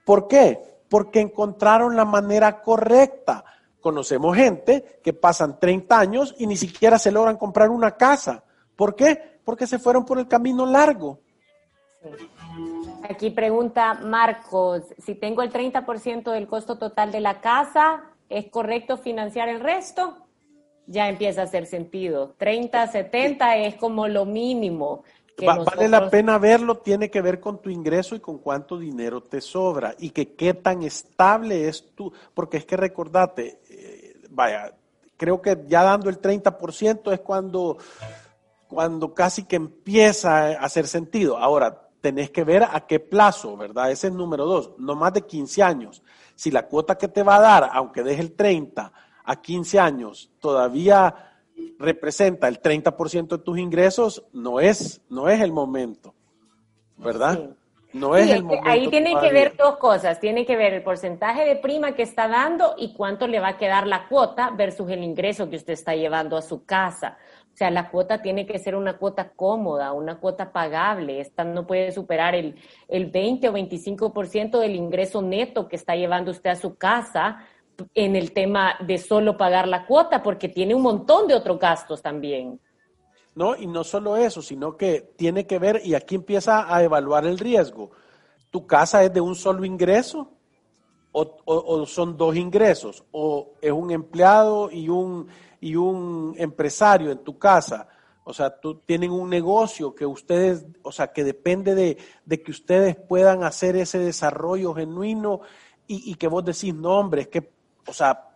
¿Por 0.05 0.29
qué? 0.29 0.79
Porque 0.89 1.21
encontraron 1.21 1.97
la 1.97 2.05
manera 2.05 2.63
correcta. 2.63 3.45
Conocemos 3.81 4.37
gente 4.37 5.01
que 5.03 5.13
pasan 5.13 5.59
30 5.59 5.99
años 5.99 6.33
y 6.39 6.47
ni 6.47 6.57
siquiera 6.57 6.97
se 6.97 7.11
logran 7.11 7.39
comprar 7.39 7.71
una 7.71 7.97
casa. 7.97 8.45
¿Por 8.77 8.95
qué? 8.95 9.41
Porque 9.45 9.67
se 9.67 9.81
fueron 9.81 10.05
por 10.05 10.21
el 10.21 10.29
camino 10.29 10.65
largo. 10.65 11.19
Aquí 13.03 13.31
pregunta 13.31 13.95
Marcos, 13.95 14.85
si 15.05 15.17
tengo 15.17 15.43
el 15.43 15.51
30% 15.53 16.31
del 16.31 16.47
costo 16.47 16.79
total 16.79 17.11
de 17.11 17.19
la 17.19 17.41
casa, 17.41 18.05
¿es 18.29 18.49
correcto 18.49 18.97
financiar 18.97 19.49
el 19.49 19.59
resto? 19.59 20.30
Ya 20.91 21.09
empieza 21.09 21.43
a 21.43 21.45
hacer 21.45 21.67
sentido. 21.67 22.35
30, 22.39 22.89
70 22.89 23.57
es 23.59 23.77
como 23.77 24.09
lo 24.09 24.27
mínimo. 24.27 25.05
Vale 25.39 25.89
la 25.89 26.11
pena 26.11 26.37
verlo, 26.37 26.79
tiene 26.79 27.09
que 27.09 27.23
ver 27.23 27.41
con 27.41 27.63
tu 27.63 27.71
ingreso 27.71 28.15
y 28.15 28.21
con 28.21 28.39
cuánto 28.39 28.77
dinero 28.77 29.23
te 29.23 29.41
sobra 29.41 29.95
y 29.99 30.11
que 30.11 30.35
qué 30.35 30.53
tan 30.53 30.83
estable 30.83 31.69
es 31.69 31.95
tú, 31.95 32.13
porque 32.35 32.59
es 32.59 32.67
que 32.67 32.77
recordate, 32.77 33.61
eh, 33.71 34.17
vaya, 34.29 34.75
creo 35.17 35.41
que 35.41 35.65
ya 35.67 35.83
dando 35.83 36.11
el 36.11 36.21
30% 36.21 37.13
es 37.13 37.21
cuando, 37.21 37.79
cuando 38.69 39.15
casi 39.15 39.45
que 39.45 39.57
empieza 39.57 40.49
a 40.49 40.65
hacer 40.65 40.87
sentido. 40.87 41.39
Ahora, 41.39 41.89
tenés 42.01 42.31
que 42.31 42.45
ver 42.45 42.65
a 42.65 42.87
qué 42.87 43.01
plazo, 43.01 43.57
¿verdad? 43.57 43.93
Ese 43.93 44.09
es 44.09 44.13
el 44.13 44.19
número 44.19 44.45
dos, 44.45 44.73
no 44.79 44.97
más 44.97 45.15
de 45.15 45.23
15 45.23 45.63
años. 45.63 46.03
Si 46.35 46.51
la 46.51 46.67
cuota 46.67 46.99
que 46.99 47.09
te 47.09 47.23
va 47.23 47.37
a 47.37 47.41
dar, 47.41 47.71
aunque 47.73 48.03
deje 48.03 48.21
el 48.21 48.33
30, 48.33 48.93
a 49.31 49.41
15 49.41 49.79
años 49.79 50.29
todavía 50.41 51.15
representa 51.79 52.49
el 52.49 52.61
30% 52.61 53.29
de 53.29 53.39
tus 53.39 53.59
ingresos, 53.59 54.25
no 54.33 54.59
es, 54.59 55.03
no 55.09 55.29
es 55.29 55.41
el 55.41 55.53
momento, 55.53 56.15
¿verdad? 56.97 57.51
No 57.93 58.17
es 58.17 58.29
el 58.29 58.43
momento. 58.43 58.69
Ahí 58.69 58.89
tienen 58.89 59.21
que 59.21 59.33
ver 59.33 59.57
dos 59.57 59.77
cosas, 59.77 60.19
tiene 60.19 60.45
que 60.45 60.57
ver 60.57 60.75
el 60.75 60.83
porcentaje 60.83 61.45
de 61.45 61.57
prima 61.57 61.93
que 61.93 62.03
está 62.03 62.27
dando 62.27 62.75
y 62.77 62.93
cuánto 62.93 63.29
le 63.29 63.39
va 63.39 63.49
a 63.51 63.57
quedar 63.57 63.87
la 63.87 64.09
cuota 64.09 64.51
versus 64.51 64.91
el 64.91 65.05
ingreso 65.05 65.49
que 65.49 65.57
usted 65.57 65.75
está 65.75 65.95
llevando 65.95 66.37
a 66.37 66.43
su 66.43 66.65
casa. 66.65 67.17
O 67.55 67.57
sea, 67.57 67.71
la 67.71 67.89
cuota 67.89 68.23
tiene 68.23 68.47
que 68.47 68.59
ser 68.59 68.75
una 68.75 68.97
cuota 68.97 69.31
cómoda, 69.31 69.93
una 69.93 70.19
cuota 70.19 70.51
pagable. 70.51 71.21
Esta 71.21 71.45
no 71.45 71.69
puede 71.69 71.93
superar 71.93 72.35
el, 72.35 72.57
el 72.89 73.07
20 73.07 73.49
o 73.49 73.53
25% 73.53 74.59
del 74.59 74.75
ingreso 74.75 75.23
neto 75.23 75.69
que 75.69 75.77
está 75.77 75.95
llevando 75.95 76.33
usted 76.33 76.51
a 76.51 76.57
su 76.57 76.77
casa 76.77 77.45
en 77.95 78.17
el 78.17 78.33
tema 78.33 78.77
de 78.81 78.99
solo 78.99 79.37
pagar 79.37 79.69
la 79.69 79.87
cuota, 79.87 80.23
porque 80.23 80.49
tiene 80.49 80.75
un 80.75 80.83
montón 80.83 81.27
de 81.27 81.35
otros 81.35 81.59
gastos 81.59 82.03
también. 82.03 82.61
No, 83.35 83.57
y 83.57 83.67
no 83.67 83.85
solo 83.85 84.17
eso, 84.17 84.43
sino 84.43 84.77
que 84.77 85.13
tiene 85.17 85.47
que 85.47 85.59
ver, 85.59 85.81
y 85.85 85.95
aquí 85.95 86.17
empieza 86.17 86.75
a 86.75 86.83
evaluar 86.83 87.27
el 87.27 87.39
riesgo. 87.39 87.91
¿Tu 88.51 88.67
casa 88.67 89.05
es 89.05 89.13
de 89.13 89.21
un 89.21 89.35
solo 89.35 89.65
ingreso? 89.65 90.33
O, 91.13 91.87
son 91.87 92.17
dos 92.17 92.37
ingresos? 92.37 93.05
¿O 93.13 93.53
es 93.61 93.73
un 93.73 93.91
empleado 93.91 94.71
y 94.71 94.89
un, 94.89 95.29
y 95.61 95.77
un 95.77 96.35
empresario 96.37 97.11
en 97.11 97.19
tu 97.19 97.39
casa? 97.39 97.89
O 98.25 98.33
sea, 98.33 98.61
tú 98.61 98.77
tienen 98.81 99.11
un 99.11 99.29
negocio 99.31 99.95
que 99.95 100.07
ustedes, 100.07 100.67
o 100.83 100.93
sea, 100.93 101.13
que 101.13 101.25
depende 101.25 101.75
de, 101.75 101.99
de 102.25 102.43
que 102.43 102.51
ustedes 102.51 102.97
puedan 102.97 103.43
hacer 103.45 103.77
ese 103.77 103.99
desarrollo 103.99 104.75
genuino 104.75 105.41
y, 105.87 106.13
y, 106.13 106.15
que 106.15 106.29
vos 106.29 106.45
decís, 106.45 106.75
no, 106.75 106.99
hombre, 106.99 107.23
es 107.23 107.29
que 107.29 107.51
o 107.87 107.93
sea, 107.93 108.31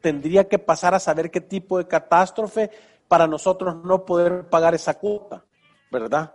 tendría 0.00 0.48
que 0.48 0.58
pasar 0.58 0.94
a 0.94 1.00
saber 1.00 1.30
qué 1.30 1.40
tipo 1.40 1.78
de 1.78 1.86
catástrofe 1.86 2.70
para 3.08 3.26
nosotros 3.26 3.76
no 3.84 4.04
poder 4.04 4.48
pagar 4.48 4.74
esa 4.74 4.98
cuota, 4.98 5.44
¿verdad? 5.90 6.34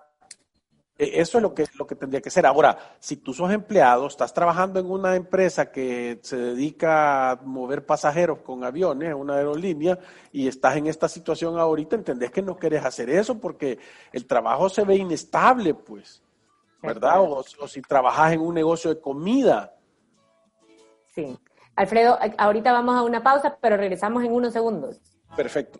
E, 0.98 1.22
eso 1.22 1.38
es 1.38 1.42
lo 1.42 1.54
que, 1.54 1.66
lo 1.76 1.88
que 1.88 1.96
tendría 1.96 2.22
que 2.22 2.30
ser. 2.30 2.46
Ahora, 2.46 2.96
si 3.00 3.18
tú 3.18 3.34
sos 3.34 3.52
empleado, 3.52 4.08
estás 4.08 4.34
trabajando 4.34 4.80
en 4.80 4.90
una 4.90 5.16
empresa 5.16 5.72
que 5.72 6.20
se 6.22 6.38
dedica 6.38 7.32
a 7.32 7.36
mover 7.38 7.86
pasajeros 7.86 8.40
con 8.40 8.64
aviones, 8.64 9.14
una 9.14 9.36
aerolínea, 9.36 9.98
y 10.32 10.48
estás 10.48 10.76
en 10.76 10.88
esta 10.88 11.08
situación 11.08 11.58
ahorita, 11.58 11.96
entendés 11.96 12.32
que 12.32 12.42
no 12.42 12.58
quieres 12.58 12.84
hacer 12.84 13.10
eso 13.10 13.40
porque 13.40 13.80
el 14.12 14.26
trabajo 14.26 14.70
se 14.70 14.84
ve 14.84 14.96
inestable, 14.96 15.74
pues, 15.74 16.22
¿verdad? 16.82 17.22
O, 17.22 17.44
o 17.60 17.68
si 17.68 17.82
trabajas 17.82 18.34
en 18.34 18.42
un 18.42 18.54
negocio 18.54 18.94
de 18.94 19.00
comida. 19.00 19.76
Sí. 21.16 21.38
Alfredo, 21.76 22.20
ahorita 22.38 22.72
vamos 22.72 22.96
a 22.96 23.04
una 23.04 23.24
pausa, 23.24 23.58
pero 23.62 23.78
regresamos 23.78 24.24
en 24.24 24.32
unos 24.32 24.54
segundos. 24.54 25.02
Perfecto. 25.36 25.80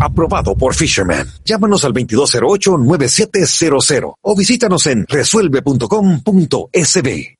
Aprobado 0.00 0.56
por 0.56 0.74
Fisherman. 0.74 1.30
Llámanos 1.44 1.84
al 1.84 1.92
2208-9700 1.92 4.14
o 4.20 4.36
visítanos 4.36 4.86
en 4.86 5.06
resuelve.com.sb. 5.06 7.36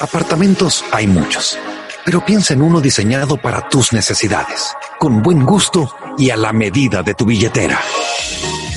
Apartamentos 0.00 0.84
hay 0.92 1.08
muchos, 1.08 1.58
pero 2.04 2.24
piensa 2.24 2.54
en 2.54 2.62
uno 2.62 2.80
diseñado 2.80 3.36
para 3.36 3.68
tus 3.68 3.92
necesidades, 3.92 4.72
con 5.00 5.20
buen 5.22 5.44
gusto 5.44 5.92
y 6.16 6.30
a 6.30 6.36
la 6.36 6.52
medida 6.52 7.02
de 7.02 7.14
tu 7.14 7.24
billetera. 7.24 7.80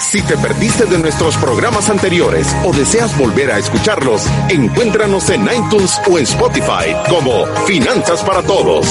Si 0.00 0.22
te 0.22 0.36
perdiste 0.36 0.84
de 0.86 0.98
nuestros 0.98 1.36
programas 1.36 1.88
anteriores 1.90 2.54
o 2.64 2.72
deseas 2.72 3.16
volver 3.18 3.50
a 3.50 3.58
escucharlos, 3.58 4.26
encuéntranos 4.48 5.30
en 5.30 5.42
iTunes 5.44 6.00
o 6.10 6.18
en 6.18 6.24
Spotify 6.24 6.94
como 7.08 7.46
Finanzas 7.66 8.22
para 8.22 8.42
Todos. 8.42 8.86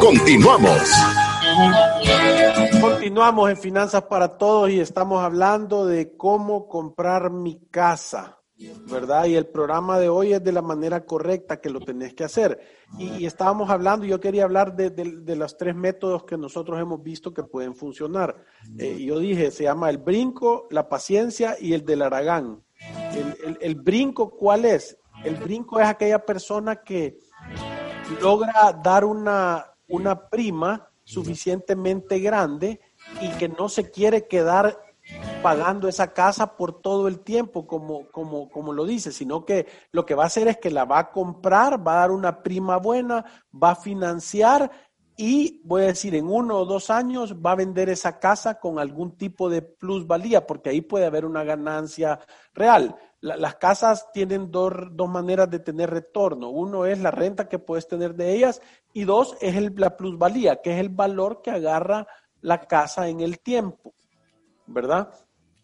Continuamos. 0.00 0.80
Continuamos 2.80 3.50
en 3.50 3.56
Finanzas 3.56 4.02
para 4.02 4.36
Todos 4.36 4.70
y 4.70 4.80
estamos 4.80 5.22
hablando 5.22 5.86
de 5.86 6.16
cómo 6.16 6.68
comprar 6.68 7.30
mi 7.30 7.58
casa. 7.70 8.41
¿Verdad? 8.90 9.26
Y 9.26 9.36
el 9.36 9.46
programa 9.46 9.98
de 9.98 10.08
hoy 10.08 10.32
es 10.32 10.42
de 10.42 10.52
la 10.52 10.62
manera 10.62 11.04
correcta 11.04 11.60
que 11.60 11.70
lo 11.70 11.80
tenés 11.80 12.14
que 12.14 12.24
hacer. 12.24 12.60
Y, 12.98 13.24
estábamos 13.24 13.70
hablando, 13.70 14.06
yo 14.06 14.20
quería 14.20 14.44
hablar 14.44 14.76
de, 14.76 14.90
de, 14.90 15.36
los 15.36 15.56
tres 15.56 15.74
métodos 15.74 16.24
que 16.24 16.36
nosotros 16.36 16.80
hemos 16.80 17.02
visto 17.02 17.32
que 17.32 17.42
pueden 17.42 17.74
funcionar. 17.74 18.44
Eh, 18.78 19.02
yo 19.02 19.18
dije, 19.18 19.50
se 19.50 19.64
llama 19.64 19.90
el 19.90 19.98
brinco, 19.98 20.66
la 20.70 20.88
paciencia 20.88 21.56
y 21.58 21.72
el 21.72 21.84
del 21.84 22.02
aragán. 22.02 22.62
El, 23.14 23.58
el, 23.60 23.74
brinco, 23.76 24.30
¿cuál 24.30 24.64
es? 24.64 24.98
El 25.24 25.36
brinco 25.36 25.78
es 25.80 25.86
aquella 25.86 26.24
persona 26.24 26.76
que 26.76 27.18
logra 28.20 28.72
dar 28.82 29.04
una, 29.04 29.72
una 29.88 30.28
prima 30.28 30.88
suficientemente 31.04 32.18
grande 32.18 32.80
y 33.20 33.28
que 33.38 33.48
no 33.48 33.68
se 33.68 33.90
quiere 33.90 34.26
quedar 34.26 34.78
pagando 35.42 35.88
esa 35.88 36.12
casa 36.12 36.56
por 36.56 36.80
todo 36.80 37.08
el 37.08 37.20
tiempo, 37.20 37.66
como, 37.66 38.08
como, 38.10 38.48
como 38.48 38.72
lo 38.72 38.84
dice, 38.84 39.12
sino 39.12 39.44
que 39.44 39.66
lo 39.90 40.06
que 40.06 40.14
va 40.14 40.24
a 40.24 40.26
hacer 40.26 40.48
es 40.48 40.58
que 40.58 40.70
la 40.70 40.84
va 40.84 40.98
a 41.00 41.10
comprar, 41.10 41.86
va 41.86 41.94
a 41.94 42.00
dar 42.00 42.10
una 42.12 42.42
prima 42.42 42.76
buena, 42.78 43.24
va 43.52 43.72
a 43.72 43.76
financiar 43.76 44.70
y 45.16 45.60
voy 45.64 45.82
a 45.82 45.86
decir, 45.86 46.14
en 46.14 46.26
uno 46.26 46.58
o 46.58 46.64
dos 46.64 46.90
años 46.90 47.36
va 47.36 47.52
a 47.52 47.56
vender 47.56 47.88
esa 47.90 48.18
casa 48.18 48.58
con 48.58 48.78
algún 48.78 49.16
tipo 49.16 49.50
de 49.50 49.62
plusvalía, 49.62 50.46
porque 50.46 50.70
ahí 50.70 50.80
puede 50.80 51.06
haber 51.06 51.24
una 51.24 51.44
ganancia 51.44 52.18
real. 52.54 52.96
las 53.20 53.56
casas 53.56 54.10
tienen 54.12 54.50
dos, 54.50 54.72
dos, 54.92 55.08
maneras 55.08 55.50
de 55.50 55.58
tener 55.58 55.90
retorno. 55.90 56.48
Uno 56.48 56.86
es 56.86 56.98
la 56.98 57.10
renta 57.10 57.48
que 57.48 57.58
puedes 57.58 57.86
tener 57.86 58.14
de 58.14 58.34
ellas 58.34 58.60
y 58.92 59.04
dos 59.04 59.36
es 59.40 59.54
el, 59.54 59.74
la 59.76 59.96
plusvalía, 59.96 60.60
que 60.62 60.72
es 60.72 60.80
el 60.80 60.88
valor 60.88 61.42
que 61.42 61.50
agarra 61.50 62.06
la 62.40 62.60
casa 62.60 63.08
en 63.08 63.20
el 63.20 63.38
tiempo. 63.38 63.94
¿Verdad? 64.72 65.12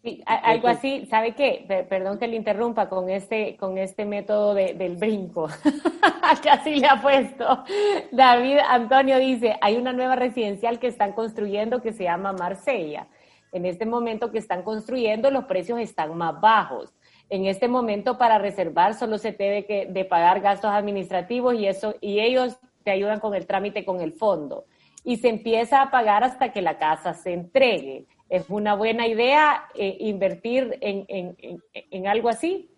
Sí, 0.01 0.23
algo 0.25 0.69
así, 0.69 1.05
¿sabe 1.07 1.33
qué? 1.33 1.85
Perdón 1.89 2.19
que 2.19 2.27
le 2.27 2.37
interrumpa 2.37 2.87
con 2.87 3.09
este, 3.09 3.57
con 3.57 3.77
este 3.77 4.05
método 4.05 4.53
del 4.53 4.95
brinco, 4.95 5.49
así 6.51 6.75
le 6.75 6.87
ha 6.87 7.01
puesto. 7.01 7.65
David 8.13 8.59
Antonio 8.65 9.19
dice, 9.19 9.57
hay 9.59 9.75
una 9.75 9.91
nueva 9.91 10.15
residencial 10.15 10.79
que 10.79 10.87
están 10.87 11.11
construyendo 11.11 11.81
que 11.81 11.91
se 11.91 12.05
llama 12.05 12.31
Marsella. 12.31 13.07
En 13.51 13.65
este 13.65 13.85
momento 13.85 14.31
que 14.31 14.37
están 14.37 14.63
construyendo, 14.63 15.31
los 15.31 15.45
precios 15.45 15.79
están 15.79 16.15
más 16.17 16.39
bajos. 16.39 16.93
En 17.29 17.45
este 17.45 17.67
momento, 17.67 18.17
para 18.17 18.37
reservar, 18.37 18.93
solo 18.93 19.17
se 19.17 19.33
debe 19.33 19.65
que, 19.65 19.85
de 19.85 20.05
pagar 20.05 20.39
gastos 20.39 20.71
administrativos 20.71 21.55
y, 21.55 21.67
eso, 21.67 21.95
y 21.99 22.21
ellos 22.21 22.57
te 22.85 22.91
ayudan 22.91 23.19
con 23.19 23.35
el 23.35 23.45
trámite 23.45 23.83
con 23.83 23.99
el 23.99 24.13
fondo. 24.13 24.63
Y 25.03 25.17
se 25.17 25.27
empieza 25.27 25.81
a 25.81 25.91
pagar 25.91 26.23
hasta 26.23 26.53
que 26.53 26.61
la 26.61 26.77
casa 26.77 27.13
se 27.13 27.33
entregue 27.33 28.05
es 28.29 28.45
una 28.49 28.75
buena 28.75 29.07
idea 29.07 29.65
eh, 29.73 29.97
invertir 29.99 30.77
en, 30.81 31.05
en, 31.07 31.63
en, 31.73 32.07
algo 32.07 32.29
así. 32.29 32.69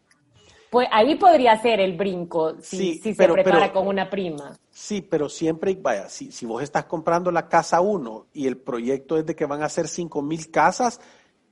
Pues 0.70 0.88
ahí 0.92 1.16
podría 1.16 1.62
ser 1.62 1.82
el 1.82 1.98
brinco 1.98 2.56
si, 2.62 2.98
si 3.00 3.14
se 3.14 3.28
prepara 3.28 3.74
con 3.74 3.88
una 3.88 4.10
prima. 4.10 4.58
Sí, 4.70 5.02
pero 5.02 5.28
siempre, 5.28 5.76
vaya, 5.76 6.08
si, 6.08 6.32
si 6.32 6.46
vos 6.46 6.64
estás 6.64 6.86
comprando 6.86 7.30
la 7.30 7.50
casa 7.50 7.82
uno 7.82 8.28
y 8.32 8.48
el 8.48 8.58
proyecto 8.58 9.18
es 9.18 9.26
de 9.26 9.36
que 9.36 9.46
van 9.46 9.62
a 9.64 9.70
ser 9.70 9.90
cinco 9.90 10.22
mil 10.22 10.50
casas, 10.50 11.02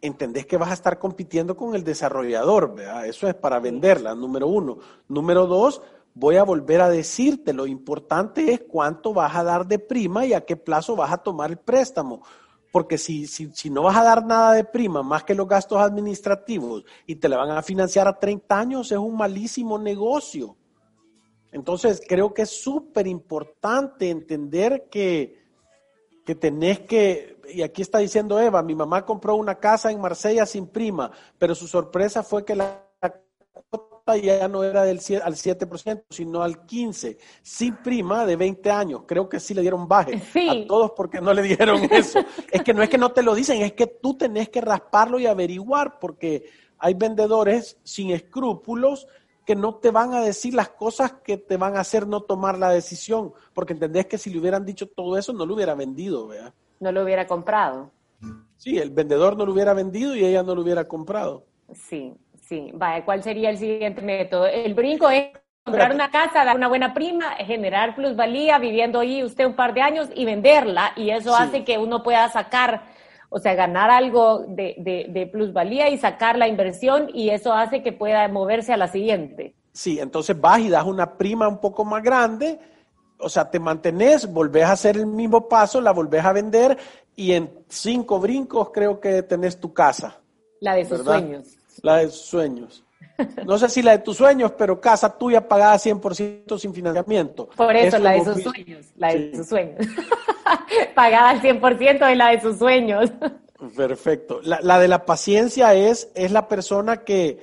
entendés 0.01 0.45
que 0.45 0.55
vas 0.55 0.69
a 0.69 0.73
estar 0.73 0.97
compitiendo 0.97 1.57
con 1.57 1.75
el 1.75 1.83
desarrollador, 1.83 2.73
¿verdad? 2.73 3.05
Eso 3.05 3.27
es 3.27 3.35
para 3.35 3.59
venderla, 3.59 4.15
número 4.15 4.47
uno. 4.47 4.77
Número 5.09 5.47
dos, 5.47 5.81
voy 6.13 6.37
a 6.37 6.43
volver 6.43 6.79
a 6.79 6.89
decirte, 6.89 7.51
lo 7.51 7.67
importante 7.67 8.53
es 8.53 8.61
cuánto 8.61 9.13
vas 9.13 9.35
a 9.35 9.43
dar 9.43 9.67
de 9.67 9.79
prima 9.79 10.25
y 10.25 10.31
a 10.31 10.45
qué 10.45 10.55
plazo 10.55 10.95
vas 10.95 11.11
a 11.11 11.17
tomar 11.17 11.51
el 11.51 11.57
préstamo 11.57 12.21
porque 12.71 12.97
si, 12.97 13.27
si, 13.27 13.49
si, 13.53 13.69
no 13.69 13.83
vas 13.83 13.97
a 13.97 14.03
dar 14.03 14.25
nada 14.25 14.53
de 14.53 14.63
prima 14.63 15.01
más 15.01 15.23
que 15.23 15.35
los 15.35 15.47
gastos 15.47 15.79
administrativos 15.79 16.83
y 17.07 17.15
te 17.15 17.29
la 17.29 17.37
van 17.37 17.51
a 17.51 17.63
financiar 17.63 18.07
a 18.07 18.17
30 18.17 18.59
años, 18.59 18.91
es 18.91 18.97
un 18.97 19.17
malísimo 19.17 19.79
negocio. 19.79 20.55
Entonces, 21.51 22.01
creo 22.07 22.33
que 22.33 22.43
es 22.43 22.61
súper 22.61 23.07
importante 23.07 24.09
entender 24.09 24.87
que, 24.89 25.43
que 26.25 26.35
tenés 26.35 26.81
que, 26.81 27.41
y 27.51 27.63
aquí 27.63 27.81
está 27.81 27.97
diciendo 27.97 28.39
Eva, 28.39 28.61
mi 28.61 28.75
mamá 28.75 29.03
compró 29.03 29.35
una 29.35 29.55
casa 29.55 29.91
en 29.91 29.99
Marsella 29.99 30.45
sin 30.45 30.67
prima, 30.67 31.11
pero 31.39 31.55
su 31.55 31.67
sorpresa 31.67 32.21
fue 32.21 32.45
que 32.45 32.55
la 32.55 32.85
ya 34.21 34.47
no 34.47 34.63
era 34.63 34.83
del 34.83 34.97
al 35.23 35.35
7%, 35.35 36.03
sino 36.09 36.41
al 36.41 36.65
15%, 36.65 37.17
sin 37.41 37.75
prima 37.77 38.25
de 38.25 38.35
20 38.35 38.71
años. 38.71 39.01
Creo 39.05 39.29
que 39.29 39.39
sí 39.39 39.53
le 39.53 39.61
dieron 39.61 39.87
baje 39.87 40.15
a 40.15 40.67
todos 40.67 40.91
porque 40.95 41.21
no 41.21 41.33
le 41.33 41.41
dieron 41.41 41.81
eso. 41.91 42.19
es 42.51 42.61
que 42.63 42.73
no 42.73 42.81
es 42.81 42.89
que 42.89 42.97
no 42.97 43.11
te 43.11 43.23
lo 43.23 43.35
dicen, 43.35 43.61
es 43.61 43.73
que 43.73 43.87
tú 43.87 44.15
tenés 44.17 44.49
que 44.49 44.61
rasparlo 44.61 45.19
y 45.19 45.25
averiguar 45.25 45.99
porque 45.99 46.49
hay 46.77 46.93
vendedores 46.93 47.77
sin 47.83 48.11
escrúpulos 48.11 49.07
que 49.45 49.55
no 49.55 49.75
te 49.75 49.89
van 49.89 50.13
a 50.13 50.21
decir 50.21 50.53
las 50.53 50.69
cosas 50.69 51.13
que 51.23 51.37
te 51.37 51.57
van 51.57 51.75
a 51.75 51.79
hacer 51.79 52.07
no 52.07 52.21
tomar 52.21 52.59
la 52.59 52.69
decisión, 52.69 53.33
porque 53.53 53.73
entendés 53.73 54.05
que 54.05 54.19
si 54.19 54.29
le 54.29 54.39
hubieran 54.39 54.63
dicho 54.63 54.87
todo 54.87 55.17
eso 55.17 55.33
no 55.33 55.45
lo 55.45 55.55
hubiera 55.55 55.73
vendido, 55.73 56.27
¿verdad? 56.27 56.53
No 56.79 56.91
lo 56.91 57.03
hubiera 57.03 57.25
comprado. 57.25 57.91
Sí, 58.57 58.77
el 58.77 58.91
vendedor 58.91 59.37
no 59.37 59.45
lo 59.45 59.53
hubiera 59.53 59.73
vendido 59.73 60.15
y 60.15 60.23
ella 60.23 60.43
no 60.43 60.53
lo 60.53 60.61
hubiera 60.61 60.87
comprado. 60.87 61.45
Sí, 61.73 62.13
Sí, 62.49 62.71
vaya, 62.73 63.05
¿cuál 63.05 63.21
sería 63.21 63.51
el 63.51 63.59
siguiente 63.59 64.01
método? 64.01 64.47
El 64.47 64.73
brinco 64.73 65.07
es 65.07 65.27
comprar 65.63 65.93
una 65.93 66.09
casa, 66.09 66.43
dar 66.43 66.55
una 66.55 66.67
buena 66.67 66.95
prima, 66.95 67.35
generar 67.35 67.93
plusvalía, 67.93 68.57
viviendo 68.57 68.99
ahí 68.99 69.23
usted 69.23 69.45
un 69.45 69.55
par 69.55 69.75
de 69.75 69.81
años 69.81 70.09
y 70.15 70.25
venderla, 70.25 70.93
y 70.95 71.11
eso 71.11 71.35
hace 71.35 71.63
que 71.63 71.77
uno 71.77 72.01
pueda 72.01 72.27
sacar, 72.29 72.85
o 73.29 73.37
sea, 73.37 73.53
ganar 73.53 73.91
algo 73.91 74.39
de, 74.47 74.73
de, 75.07 75.27
plusvalía 75.27 75.89
y 75.89 75.99
sacar 75.99 76.39
la 76.39 76.47
inversión, 76.47 77.11
y 77.13 77.29
eso 77.29 77.53
hace 77.53 77.83
que 77.83 77.93
pueda 77.93 78.27
moverse 78.29 78.73
a 78.73 78.77
la 78.77 78.87
siguiente. 78.87 79.53
Sí, 79.71 79.99
entonces 79.99 80.41
vas 80.41 80.59
y 80.59 80.69
das 80.69 80.85
una 80.85 81.19
prima 81.19 81.47
un 81.47 81.61
poco 81.61 81.85
más 81.85 82.01
grande, 82.01 82.57
o 83.19 83.29
sea, 83.29 83.47
te 83.51 83.59
mantenés, 83.59 84.25
volvés 84.25 84.63
a 84.63 84.71
hacer 84.71 84.97
el 84.97 85.05
mismo 85.05 85.47
paso, 85.47 85.81
la 85.81 85.91
volvés 85.91 86.25
a 86.25 86.33
vender 86.33 86.79
y 87.15 87.33
en 87.33 87.63
cinco 87.67 88.19
brincos 88.19 88.71
creo 88.71 88.99
que 88.99 89.21
tenés 89.21 89.59
tu 89.59 89.71
casa. 89.71 90.19
La 90.61 90.73
de 90.73 90.85
sus 90.85 91.03
sueños. 91.03 91.58
La 91.83 91.97
de 91.97 92.09
sus 92.09 92.25
sueños. 92.25 92.83
No 93.45 93.57
sé 93.57 93.67
si 93.69 93.81
la 93.81 93.91
de 93.91 93.99
tus 93.99 94.17
sueños, 94.17 94.53
pero 94.57 94.79
casa 94.79 95.17
tuya 95.17 95.45
pagada 95.45 95.75
100% 95.75 96.57
sin 96.57 96.73
financiamiento. 96.73 97.49
Por 97.55 97.75
eso, 97.75 97.99
la 97.99 98.11
de 98.11 98.23
sus 98.23 98.43
sueños, 98.43 98.85
la 98.95 99.13
de 99.13 99.35
sus 99.35 99.47
sueños. 99.47 99.77
pagada 100.95 101.31
al 101.31 101.41
100% 101.41 102.07
de 102.07 102.15
la 102.15 102.29
de 102.29 102.41
sus 102.41 102.57
sueños. 102.57 103.11
Perfecto. 103.75 104.39
La, 104.43 104.59
la, 104.61 104.79
de 104.79 104.87
la 104.87 105.05
paciencia 105.05 105.73
es, 105.73 106.09
es 106.15 106.31
la 106.31 106.47
persona 106.47 107.03
que, 107.03 107.39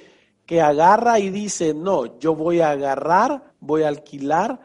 que 0.46 0.62
agarra 0.62 1.18
y 1.18 1.28
dice, 1.28 1.74
no, 1.74 2.18
yo 2.18 2.34
voy 2.34 2.60
a 2.60 2.70
agarrar, 2.70 3.52
voy 3.60 3.82
a 3.82 3.88
alquilar 3.88 4.58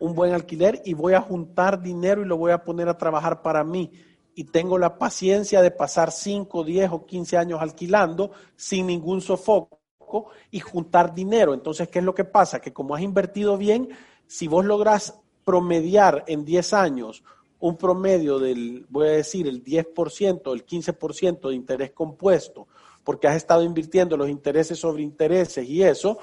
un 0.00 0.14
buen 0.14 0.32
alquiler 0.32 0.82
y 0.84 0.94
voy 0.94 1.12
a 1.12 1.20
juntar 1.20 1.80
dinero 1.80 2.22
y 2.22 2.24
lo 2.24 2.36
voy 2.36 2.50
a 2.50 2.64
poner 2.64 2.88
a 2.88 2.98
trabajar 2.98 3.42
para 3.42 3.62
mí. 3.62 3.92
Y 4.40 4.44
tengo 4.44 4.78
la 4.78 4.96
paciencia 4.96 5.60
de 5.60 5.70
pasar 5.70 6.10
5, 6.10 6.64
10 6.64 6.92
o 6.92 7.04
15 7.04 7.36
años 7.36 7.60
alquilando 7.60 8.30
sin 8.56 8.86
ningún 8.86 9.20
sofoco 9.20 10.30
y 10.50 10.60
juntar 10.60 11.14
dinero. 11.14 11.52
Entonces, 11.52 11.88
¿qué 11.88 11.98
es 11.98 12.04
lo 12.06 12.14
que 12.14 12.24
pasa? 12.24 12.58
Que 12.58 12.72
como 12.72 12.94
has 12.94 13.02
invertido 13.02 13.58
bien, 13.58 13.90
si 14.26 14.48
vos 14.48 14.64
logras 14.64 15.20
promediar 15.44 16.24
en 16.26 16.46
10 16.46 16.72
años 16.72 17.22
un 17.58 17.76
promedio 17.76 18.38
del, 18.38 18.86
voy 18.88 19.08
a 19.08 19.10
decir, 19.10 19.46
el 19.46 19.62
10%, 19.62 20.54
el 20.54 20.64
15% 20.64 21.48
de 21.50 21.54
interés 21.54 21.90
compuesto, 21.90 22.66
porque 23.04 23.28
has 23.28 23.36
estado 23.36 23.62
invirtiendo 23.62 24.16
los 24.16 24.30
intereses 24.30 24.78
sobre 24.78 25.02
intereses 25.02 25.68
y 25.68 25.82
eso, 25.82 26.16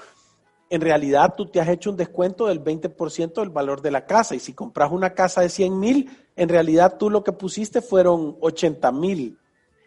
en 0.72 0.82
realidad 0.82 1.36
tú 1.38 1.45
te 1.51 1.61
has 1.61 1.70
hecho 1.70 1.91
un 1.91 1.97
descuento 1.97 2.47
del 2.47 2.63
20% 2.63 3.41
del 3.41 3.51
valor 3.51 3.84
de 3.84 3.91
la 3.91 4.07
casa. 4.07 4.34
Y 4.34 4.39
si 4.39 4.53
compras 4.53 4.91
una 4.91 5.13
casa 5.13 5.41
de 5.41 5.49
100 5.49 5.80
mil, 5.80 6.26
en 6.38 6.49
realidad 6.49 6.97
tú 6.97 7.09
lo 7.09 7.23
que 7.23 7.33
pusiste 7.33 7.81
fueron 7.81 8.38
80 8.39 8.91
mil. 8.93 9.38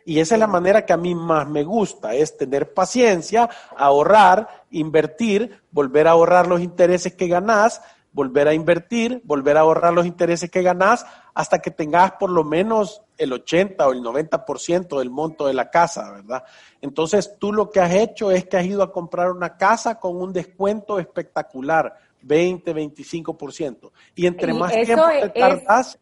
Y 0.05 0.19
esa 0.19 0.35
es 0.35 0.41
la 0.41 0.47
manera 0.47 0.85
que 0.85 0.93
a 0.93 0.97
mí 0.97 1.15
más 1.15 1.49
me 1.49 1.63
gusta, 1.63 2.15
es 2.15 2.37
tener 2.37 2.75
paciencia, 2.75 3.49
ahorrar, 3.77 4.65
invertir, 4.71 5.63
volver 5.71 6.09
a 6.09 6.13
ahorrar 6.13 6.47
los 6.47 6.61
intereses 6.61 7.15
que 7.15 7.29
ganás, 7.29 7.81
volver 8.13 8.49
a 8.49 8.55
invertir, 8.55 9.21
volver 9.25 9.57
a 9.57 9.61
ahorrar 9.61 9.93
los 9.93 10.07
intereses 10.07 10.51
que 10.51 10.63
ganás 10.63 11.07
hasta 11.35 11.61
que 11.61 11.71
tengas 11.71 12.13
por 12.13 12.31
lo 12.31 12.43
menos 12.43 13.03
el 13.17 13.33
80 13.33 13.87
o 13.87 13.93
el 13.93 14.03
90% 14.03 14.99
del 14.99 15.11
monto 15.11 15.47
de 15.47 15.55
la 15.55 15.71
casa, 15.71 16.11
¿verdad? 16.11 16.43
Entonces 16.81 17.37
tú 17.39 17.53
lo 17.53 17.71
que 17.71 17.81
has 17.81 17.93
hecho 17.93 18.31
es 18.31 18.47
que 18.47 18.57
has 18.57 18.67
ido 18.67 18.83
a 18.83 18.93
comprar 18.93 19.31
una 19.31 19.57
casa 19.57 20.01
con 20.01 20.17
un 20.17 20.33
descuento 20.33 20.99
espectacular, 20.99 21.95
20, 22.23 22.75
25%. 22.75 23.91
Y 24.15 24.27
entre 24.27 24.55
más 24.55 24.73
tiempo 24.73 25.07
te 25.21 25.29
tardas, 25.29 25.99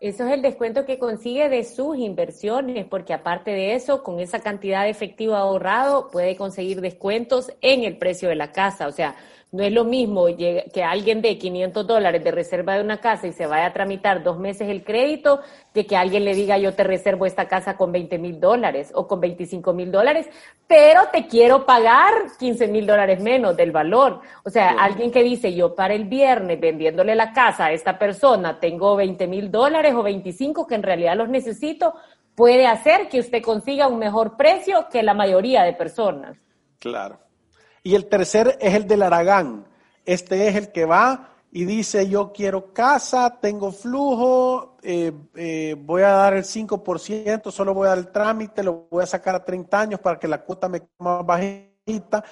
eso 0.00 0.24
es 0.26 0.32
el 0.32 0.42
descuento 0.42 0.86
que 0.86 0.98
consigue 0.98 1.48
de 1.48 1.64
sus 1.64 1.98
inversiones, 1.98 2.86
porque 2.86 3.12
aparte 3.12 3.50
de 3.50 3.74
eso, 3.74 4.04
con 4.04 4.20
esa 4.20 4.38
cantidad 4.40 4.84
de 4.84 4.90
efectivo 4.90 5.34
ahorrado, 5.34 6.10
puede 6.10 6.36
conseguir 6.36 6.80
descuentos 6.80 7.52
en 7.62 7.82
el 7.82 7.98
precio 7.98 8.28
de 8.28 8.36
la 8.36 8.52
casa. 8.52 8.86
O 8.86 8.92
sea, 8.92 9.16
no 9.50 9.62
es 9.62 9.72
lo 9.72 9.84
mismo 9.84 10.26
que 10.36 10.84
alguien 10.84 11.22
dé 11.22 11.38
500 11.38 11.86
dólares 11.86 12.22
de 12.22 12.30
reserva 12.30 12.74
de 12.74 12.82
una 12.82 13.00
casa 13.00 13.26
y 13.26 13.32
se 13.32 13.46
vaya 13.46 13.66
a 13.66 13.72
tramitar 13.72 14.22
dos 14.22 14.38
meses 14.38 14.68
el 14.68 14.84
crédito, 14.84 15.40
que 15.72 15.86
que 15.86 15.96
alguien 15.96 16.24
le 16.24 16.34
diga 16.34 16.58
yo 16.58 16.74
te 16.74 16.84
reservo 16.84 17.24
esta 17.24 17.48
casa 17.48 17.76
con 17.76 17.90
20 17.90 18.18
mil 18.18 18.38
dólares 18.40 18.92
o 18.94 19.06
con 19.06 19.20
25 19.20 19.72
mil 19.72 19.90
dólares, 19.90 20.28
pero 20.66 21.08
te 21.10 21.26
quiero 21.26 21.64
pagar 21.64 22.12
15 22.38 22.68
mil 22.68 22.86
dólares 22.86 23.20
menos 23.22 23.56
del 23.56 23.72
valor. 23.72 24.20
O 24.44 24.50
sea, 24.50 24.70
alguien 24.78 25.10
que 25.10 25.22
dice 25.22 25.54
yo 25.54 25.74
para 25.74 25.94
el 25.94 26.04
viernes 26.04 26.60
vendiéndole 26.60 27.14
la 27.14 27.32
casa 27.32 27.66
a 27.66 27.72
esta 27.72 27.98
persona 27.98 28.60
tengo 28.60 28.96
20 28.96 29.26
mil 29.28 29.50
dólares 29.50 29.94
o 29.94 30.02
25 30.02 30.66
que 30.66 30.74
en 30.74 30.82
realidad 30.82 31.16
los 31.16 31.30
necesito, 31.30 31.94
puede 32.34 32.66
hacer 32.66 33.08
que 33.08 33.18
usted 33.18 33.42
consiga 33.42 33.88
un 33.88 33.98
mejor 33.98 34.36
precio 34.36 34.88
que 34.90 35.02
la 35.02 35.14
mayoría 35.14 35.62
de 35.62 35.72
personas. 35.72 36.36
Claro. 36.78 37.18
Y 37.82 37.94
el 37.94 38.06
tercer 38.06 38.58
es 38.60 38.74
el 38.74 38.86
del 38.86 39.02
Aragán. 39.02 39.66
Este 40.04 40.48
es 40.48 40.56
el 40.56 40.72
que 40.72 40.84
va 40.84 41.28
y 41.50 41.64
dice, 41.64 42.08
yo 42.08 42.32
quiero 42.32 42.72
casa, 42.72 43.38
tengo 43.40 43.72
flujo, 43.72 44.76
eh, 44.82 45.12
eh, 45.34 45.76
voy 45.78 46.02
a 46.02 46.10
dar 46.10 46.34
el 46.34 46.44
5%, 46.44 47.50
solo 47.50 47.72
voy 47.72 47.86
a 47.86 47.90
dar 47.90 47.98
el 47.98 48.12
trámite, 48.12 48.62
lo 48.62 48.86
voy 48.90 49.02
a 49.02 49.06
sacar 49.06 49.34
a 49.34 49.44
30 49.44 49.80
años 49.80 50.00
para 50.00 50.18
que 50.18 50.28
la 50.28 50.42
cuota 50.42 50.68
me 50.68 50.82
más 50.98 51.24
bajita. 51.24 52.22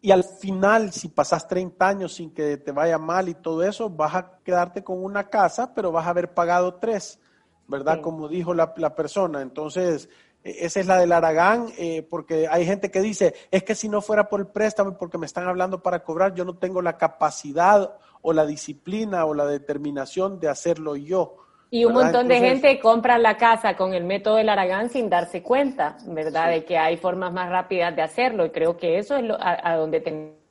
Y 0.00 0.10
al 0.10 0.24
final, 0.24 0.92
si 0.92 1.08
pasas 1.08 1.46
30 1.46 1.88
años 1.88 2.14
sin 2.14 2.34
que 2.34 2.56
te 2.58 2.72
vaya 2.72 2.98
mal 2.98 3.28
y 3.28 3.34
todo 3.34 3.62
eso, 3.62 3.88
vas 3.88 4.14
a 4.14 4.38
quedarte 4.44 4.82
con 4.82 5.02
una 5.02 5.28
casa, 5.30 5.72
pero 5.72 5.92
vas 5.92 6.06
a 6.06 6.10
haber 6.10 6.34
pagado 6.34 6.74
tres, 6.74 7.20
¿verdad? 7.68 8.00
Como 8.00 8.28
dijo 8.28 8.52
la, 8.52 8.74
la 8.76 8.94
persona. 8.94 9.42
Entonces, 9.42 10.08
esa 10.46 10.80
es 10.80 10.86
la 10.86 10.98
del 10.98 11.12
Aragán, 11.12 11.66
eh, 11.78 12.06
porque 12.08 12.46
hay 12.48 12.64
gente 12.64 12.90
que 12.90 13.00
dice, 13.00 13.34
es 13.50 13.64
que 13.64 13.74
si 13.74 13.88
no 13.88 14.00
fuera 14.00 14.28
por 14.28 14.40
el 14.40 14.46
préstamo, 14.46 14.96
porque 14.96 15.18
me 15.18 15.26
están 15.26 15.48
hablando 15.48 15.82
para 15.82 16.02
cobrar, 16.02 16.34
yo 16.34 16.44
no 16.44 16.56
tengo 16.56 16.82
la 16.82 16.96
capacidad 16.96 17.96
o 18.22 18.32
la 18.32 18.46
disciplina 18.46 19.24
o 19.24 19.34
la 19.34 19.46
determinación 19.46 20.38
de 20.40 20.48
hacerlo 20.48 20.96
yo. 20.96 21.36
Y 21.70 21.84
un 21.84 21.94
montón 21.94 22.28
de 22.28 22.38
gente 22.38 22.78
compra 22.78 23.18
la 23.18 23.36
casa 23.36 23.76
con 23.76 23.92
el 23.92 24.04
método 24.04 24.36
del 24.36 24.48
Aragán 24.48 24.88
sin 24.88 25.10
darse 25.10 25.42
cuenta, 25.42 25.96
¿verdad? 26.06 26.50
De 26.50 26.64
que 26.64 26.78
hay 26.78 26.96
formas 26.96 27.32
más 27.32 27.50
rápidas 27.50 27.94
de 27.96 28.02
hacerlo 28.02 28.46
y 28.46 28.50
creo 28.50 28.76
que 28.76 28.98
eso 28.98 29.16
es 29.16 29.24
lo, 29.24 29.36
a, 29.40 29.74
donde 29.74 30.00
tenemos 30.00 30.46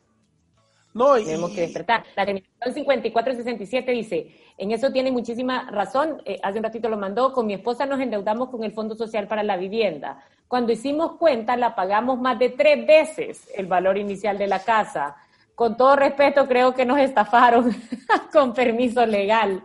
no, 0.96 1.16
tenemos 1.16 1.52
que 1.52 1.62
despertar. 1.62 2.06
La 2.16 2.26
terminación 2.26 2.74
5467 2.74 3.91
dice, 3.91 4.32
en 4.58 4.72
eso 4.72 4.91
tiene 4.91 5.12
muchísima 5.12 5.70
razón. 5.70 6.22
Eh, 6.26 6.39
hace 6.41 6.58
un 6.60 6.64
ratito 6.64 6.88
lo 6.88 6.97
mandó. 6.97 7.34
Con 7.34 7.45
mi 7.45 7.53
esposa 7.53 7.86
nos 7.86 7.99
endeudamos 7.99 8.49
con 8.49 8.64
el 8.64 8.72
Fondo 8.72 8.95
Social 8.95 9.28
para 9.28 9.43
la 9.43 9.58
Vivienda. 9.58 10.24
Cuando 10.47 10.72
hicimos 10.72 11.14
cuenta, 11.18 11.58
la 11.58 11.76
pagamos 11.76 12.20
más 12.20 12.39
de 12.39 12.49
tres 12.49 12.86
veces 12.86 13.49
el 13.56 13.66
valor 13.66 13.97
inicial 13.97 14.38
de 14.38 14.47
la 14.47 14.60
casa. 14.60 15.18
Con 15.56 15.76
todo 15.76 15.95
respeto, 15.95 16.47
creo 16.47 16.74
que 16.74 16.86
nos 16.86 16.99
estafaron 16.99 17.72
con 18.34 18.53
permiso 18.53 19.06
legal. 19.06 19.64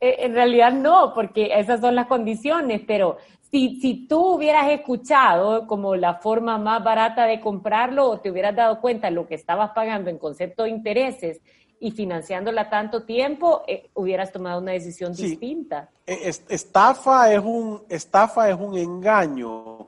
Eh, 0.00 0.16
en 0.20 0.34
realidad 0.34 0.72
no, 0.72 1.12
porque 1.14 1.50
esas 1.58 1.80
son 1.80 1.94
las 1.94 2.06
condiciones, 2.06 2.82
pero 2.86 3.18
si, 3.50 3.80
si 3.80 4.06
tú 4.06 4.34
hubieras 4.34 4.70
escuchado 4.70 5.66
como 5.66 5.94
la 5.94 6.14
forma 6.14 6.58
más 6.58 6.82
barata 6.82 7.26
de 7.26 7.40
comprarlo 7.40 8.10
o 8.10 8.20
te 8.20 8.30
hubieras 8.30 8.56
dado 8.56 8.80
cuenta 8.80 9.10
lo 9.10 9.26
que 9.26 9.34
estabas 9.34 9.70
pagando 9.70 10.10
en 10.10 10.18
concepto 10.18 10.64
de 10.64 10.70
intereses 10.70 11.40
y 11.86 11.92
financiándola 11.92 12.68
tanto 12.68 13.04
tiempo, 13.04 13.62
eh, 13.68 13.90
hubieras 13.94 14.32
tomado 14.32 14.60
una 14.60 14.72
decisión 14.72 15.14
distinta. 15.14 15.88
E, 16.04 16.32
estafa 16.48 17.32
es 17.32 17.38
un 17.38 17.84
estafa 17.88 18.50
es 18.50 18.56
un 18.58 18.76
engaño. 18.76 19.86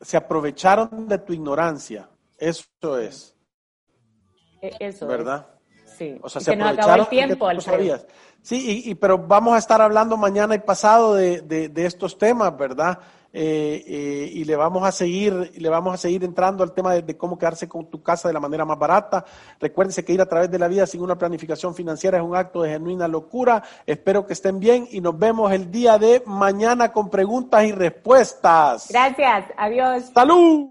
Se 0.00 0.16
aprovecharon 0.16 1.06
de 1.06 1.18
tu 1.18 1.34
ignorancia. 1.34 2.08
Eso 2.38 2.98
es. 2.98 3.36
E, 4.62 4.70
eso 4.80 5.06
¿Verdad? 5.06 5.46
Sí. 5.84 6.18
O 6.22 6.28
sea, 6.30 6.40
se, 6.40 6.54
aprovecharon 6.54 7.00
el 7.00 7.08
tiempo, 7.08 7.48
que 7.50 7.60
sabías. 7.60 8.06
Sí, 8.40 8.84
y, 8.86 8.94
pero 8.94 9.18
vamos 9.18 9.52
a 9.52 9.58
estar 9.58 9.82
hablando 9.82 10.16
mañana 10.16 10.54
y 10.54 10.60
pasado 10.60 11.16
de, 11.16 11.42
de 11.42 11.84
estos 11.84 12.16
temas, 12.16 12.56
¿verdad? 12.56 12.98
Eh, 13.38 13.84
eh, 13.86 14.30
y 14.32 14.44
le 14.44 14.56
vamos 14.56 14.82
a 14.82 14.90
seguir, 14.90 15.52
le 15.54 15.68
vamos 15.68 15.92
a 15.92 15.98
seguir 15.98 16.24
entrando 16.24 16.64
al 16.64 16.72
tema 16.72 16.94
de, 16.94 17.18
cómo 17.18 17.38
quedarse 17.38 17.68
con 17.68 17.84
tu 17.90 18.02
casa 18.02 18.28
de 18.28 18.32
la 18.32 18.40
manera 18.40 18.64
más 18.64 18.78
barata. 18.78 19.26
Recuérdense 19.60 20.06
que 20.06 20.14
ir 20.14 20.22
a 20.22 20.26
través 20.26 20.50
de 20.50 20.58
la 20.58 20.68
vida 20.68 20.86
sin 20.86 21.02
una 21.02 21.18
planificación 21.18 21.74
financiera 21.74 22.16
es 22.16 22.24
un 22.24 22.34
acto 22.34 22.62
de 22.62 22.70
genuina 22.70 23.06
locura. 23.06 23.62
Espero 23.84 24.26
que 24.26 24.32
estén 24.32 24.58
bien 24.58 24.88
y 24.90 25.02
nos 25.02 25.18
vemos 25.18 25.52
el 25.52 25.70
día 25.70 25.98
de 25.98 26.22
mañana 26.24 26.90
con 26.90 27.10
preguntas 27.10 27.62
y 27.64 27.72
respuestas. 27.72 28.86
Gracias, 28.88 29.44
adiós. 29.58 30.04
Salud. 30.14 30.70